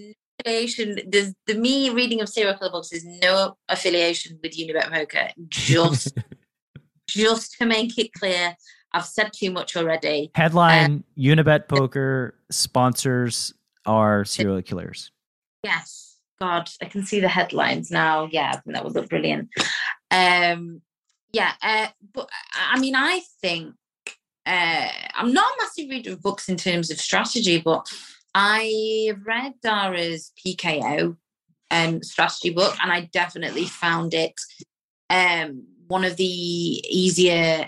[0.44, 0.98] affiliation.
[1.06, 5.28] There's the me reading of serial killer books is no affiliation with Unibet Poker.
[5.48, 6.19] Just,
[7.09, 8.56] just to make it clear.
[8.94, 10.31] I've said too much already.
[10.35, 13.55] Headline: um, Unibet Poker sponsors
[13.86, 15.10] are serial killers.
[15.62, 16.19] Yes.
[16.40, 18.28] God, I can see the headlines now.
[18.31, 19.48] Yeah, that would look brilliant.
[20.10, 20.82] Um,
[21.32, 23.74] yeah, uh, but I mean, I think
[24.44, 27.86] uh, I'm not a massive reader of books in terms of strategy, but
[28.34, 31.16] I read Dara's PKO
[31.70, 34.34] um, strategy book, and I definitely found it
[35.10, 37.66] um, one of the easier,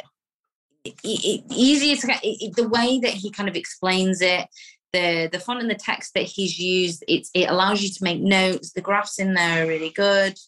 [1.02, 2.22] easier to get.
[2.56, 4.46] The way that he kind of explains it,
[4.92, 8.20] the the font and the text that he's used it's it allows you to make
[8.20, 10.38] notes the graphs in there are really good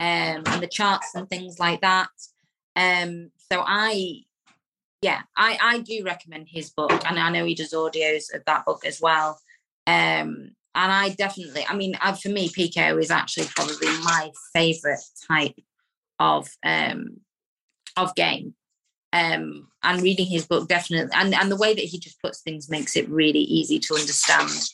[0.00, 2.08] um, and the charts and things like that.
[2.74, 4.22] Um, so I,
[5.02, 8.64] yeah, I I do recommend his book, and I know he does audios of that
[8.64, 9.38] book as well.
[9.90, 15.00] Um, and I definitely, I mean, I, for me, PKO is actually probably my favorite
[15.26, 15.56] type
[16.18, 17.20] of um
[17.96, 18.54] of game.
[19.12, 22.70] Um, and reading his book definitely, and and the way that he just puts things
[22.70, 24.68] makes it really easy to understand.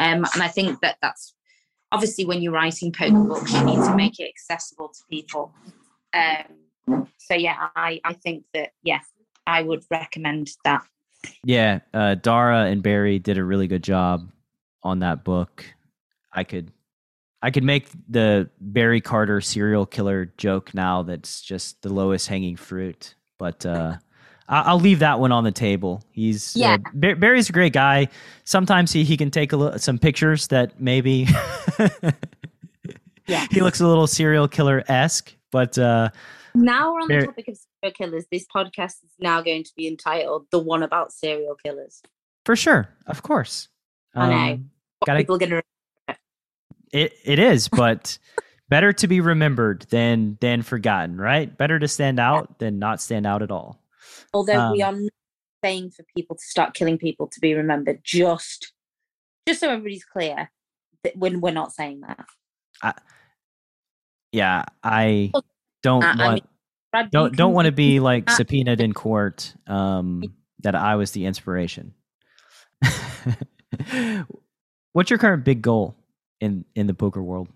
[0.00, 1.34] Um, and I think that that's
[1.92, 5.52] obviously when you're writing poker books, you need to make it accessible to people.
[6.14, 9.00] Um, so yeah, I I think that yeah,
[9.46, 10.82] I would recommend that.
[11.44, 14.30] Yeah, uh, Dara and Barry did a really good job
[14.84, 15.64] on that book.
[16.32, 16.70] I could
[17.42, 22.56] I could make the Barry Carter serial killer joke now that's just the lowest hanging
[22.56, 23.96] fruit, but uh,
[24.48, 26.02] I- will leave that one on the table.
[26.10, 26.78] He's yeah.
[26.86, 28.08] Uh, Barry's a great guy.
[28.44, 31.26] Sometimes he, he can take a lo- some pictures that maybe
[33.26, 33.46] yeah.
[33.50, 36.08] he looks a little serial killer esque, but uh,
[36.54, 38.24] now we're on the topic of serial killers.
[38.32, 42.02] This podcast is now going to be entitled "The One About Serial Killers."
[42.46, 43.68] For sure, of course.
[44.14, 44.52] I know.
[44.54, 44.70] Um,
[45.06, 45.62] gotta, people going to
[46.94, 48.18] it it is, but
[48.68, 51.54] better to be remembered than than forgotten, right?
[51.54, 53.82] Better to stand out than not stand out at all.
[54.32, 55.10] Although um, we are not
[55.64, 58.72] saying for people to start killing people to be remembered, just
[59.46, 60.50] just so everybody's clear
[61.02, 62.24] that when we're not saying that.
[62.82, 62.94] I,
[64.32, 65.32] yeah, I
[65.82, 66.48] don't uh, want I mean,
[66.92, 70.22] Brad, don't don't want to be like subpoenaed in court um,
[70.60, 71.94] that I was the inspiration.
[74.92, 75.96] What's your current big goal
[76.40, 77.48] in in the poker world?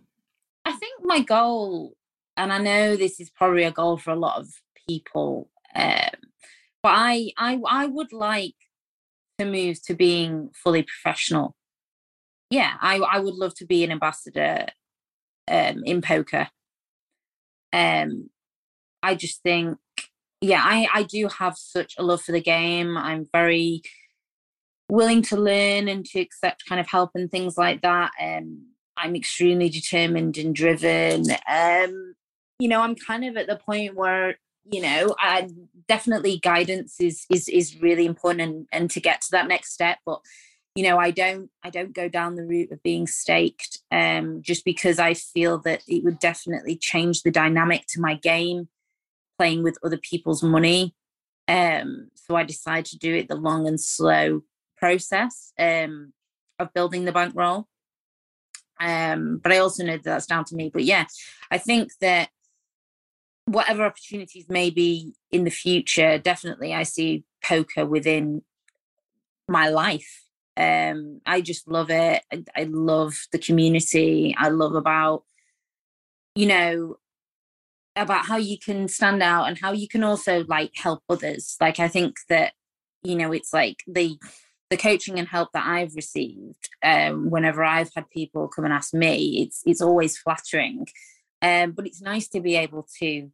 [0.64, 1.94] I think my goal,
[2.36, 4.48] and I know this is probably a goal for a lot of
[4.88, 6.10] people, um,
[6.82, 8.54] but I I I would like
[9.38, 11.54] to move to being fully professional.
[12.50, 14.66] Yeah, I I would love to be an ambassador
[15.48, 16.48] um, in poker.
[17.72, 18.30] Um,
[19.02, 19.78] I just think,
[20.40, 22.96] yeah, I I do have such a love for the game.
[22.96, 23.82] I'm very
[24.88, 28.10] willing to learn and to accept kind of help and things like that.
[28.20, 28.66] Um,
[28.96, 31.24] I'm extremely determined and driven.
[31.48, 32.14] Um,
[32.58, 34.36] you know, I'm kind of at the point where
[34.70, 35.48] you know, I
[35.88, 39.98] definitely guidance is is is really important and, and to get to that next step.
[40.04, 40.20] But
[40.74, 44.64] you know, I don't I don't go down the route of being staked um, just
[44.64, 48.68] because I feel that it would definitely change the dynamic to my game,
[49.38, 50.94] playing with other people's money.
[51.46, 54.42] Um, so I decided to do it the long and slow
[54.78, 56.12] process um,
[56.58, 57.66] of building the bankroll.
[58.80, 60.70] Um, but I also know that that's down to me.
[60.72, 61.06] But yeah,
[61.50, 62.28] I think that
[63.44, 68.42] whatever opportunities may be in the future, definitely I see poker within
[69.48, 70.24] my life.
[70.56, 72.22] Um, I just love it.
[72.32, 74.34] I, I love the community.
[74.36, 75.24] I love about,
[76.34, 76.96] you know,
[77.96, 81.56] about how you can stand out and how you can also like help others.
[81.60, 82.52] Like I think that,
[83.02, 84.18] you know, it's like the
[84.70, 88.92] the coaching and help that I've received, um, whenever I've had people come and ask
[88.92, 90.86] me, it's it's always flattering.
[91.40, 93.30] Um, but it's nice to be able to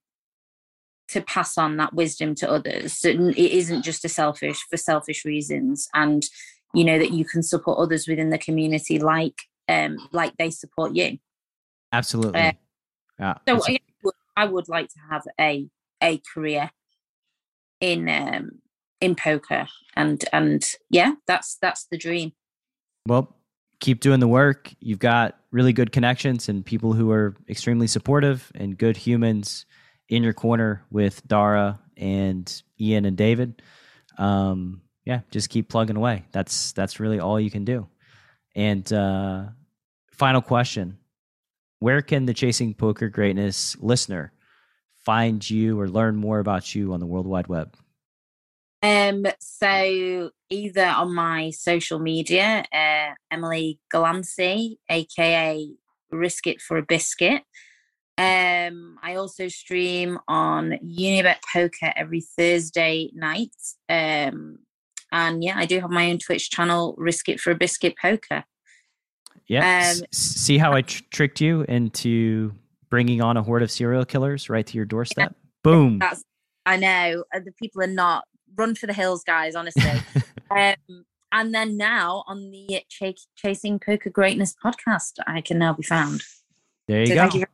[1.09, 2.97] to pass on that wisdom to others.
[2.97, 6.23] So it isn't just a selfish for selfish reasons, and
[6.73, 10.94] you know that you can support others within the community like um like they support
[10.94, 11.19] you.
[11.93, 12.40] Absolutely.
[12.40, 12.52] Uh,
[13.19, 13.35] yeah.
[13.48, 15.69] So I would, I would like to have a
[16.02, 16.70] a career
[17.81, 18.51] in um
[19.00, 19.66] in poker.
[19.96, 22.32] And and yeah that's that's the dream.
[23.06, 23.36] Well
[23.80, 24.72] keep doing the work.
[24.80, 29.66] You've got really good connections and people who are extremely supportive and good humans
[30.08, 33.62] in your corner with dara and ian and david.
[34.18, 36.24] Um yeah just keep plugging away.
[36.32, 37.88] That's that's really all you can do.
[38.56, 39.46] And uh
[40.12, 40.98] final question.
[41.80, 44.32] Where can the chasing poker greatness listener
[45.04, 47.76] find you or learn more about you on the world wide web
[48.85, 55.70] um, so either on my social media, uh, Emily Galancy, aka
[56.11, 57.43] Risk It for a Biscuit.
[58.19, 63.56] Um, I also stream on Unibet Poker every Thursday night.
[63.89, 64.59] Um,
[65.11, 68.44] and yeah, I do have my own Twitch channel, Risk It for a Biscuit Poker.
[69.48, 69.94] Yeah.
[69.97, 72.52] Um, see how I tr- tricked you into
[72.90, 75.35] bringing on a horde of serial killers right to your doorstep?
[75.66, 76.02] Yeah, Boom.
[76.66, 77.24] I know.
[77.32, 78.24] The people are not
[78.56, 79.55] run for the hills, guys.
[79.55, 80.02] Honestly.
[80.51, 85.82] um, and then now on the Ch- Chasing Poker Greatness podcast, I can now be
[85.82, 86.22] found.
[86.86, 87.39] There you so go.
[87.39, 87.44] You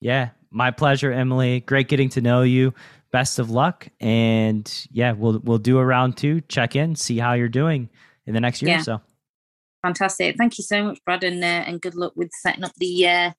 [0.00, 1.60] yeah, my pleasure, Emily.
[1.60, 2.74] Great getting to know you.
[3.12, 6.42] Best of luck, and yeah, we'll we'll do a round two.
[6.42, 7.88] Check in, see how you're doing
[8.26, 8.80] in the next year yeah.
[8.80, 9.00] or so.
[9.82, 10.36] Fantastic.
[10.36, 13.30] Thank you so much, Brad, and uh, and good luck with setting up the uh,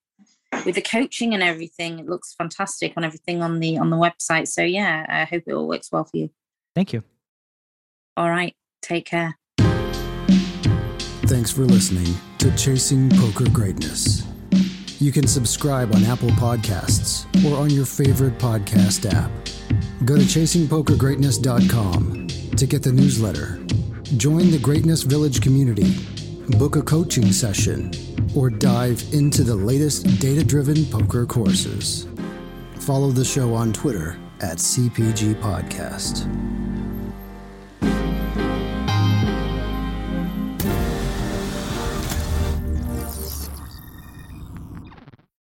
[0.66, 2.00] with the coaching and everything.
[2.00, 4.48] It looks fantastic on everything on the on the website.
[4.48, 6.30] So yeah, I hope it all works well for you.
[6.76, 7.04] Thank you.
[8.18, 9.38] All right, take care.
[11.28, 14.28] Thanks for listening to Chasing Poker Greatness.
[15.00, 19.32] You can subscribe on Apple Podcasts or on your favorite podcast app.
[20.06, 22.28] Go to chasingpokergreatness.com
[22.58, 23.60] to get the newsletter,
[24.18, 25.96] join the Greatness Village community,
[26.58, 27.92] book a coaching session,
[28.36, 32.08] or dive into the latest data driven poker courses.
[32.80, 36.26] Follow the show on Twitter at CPG Podcast.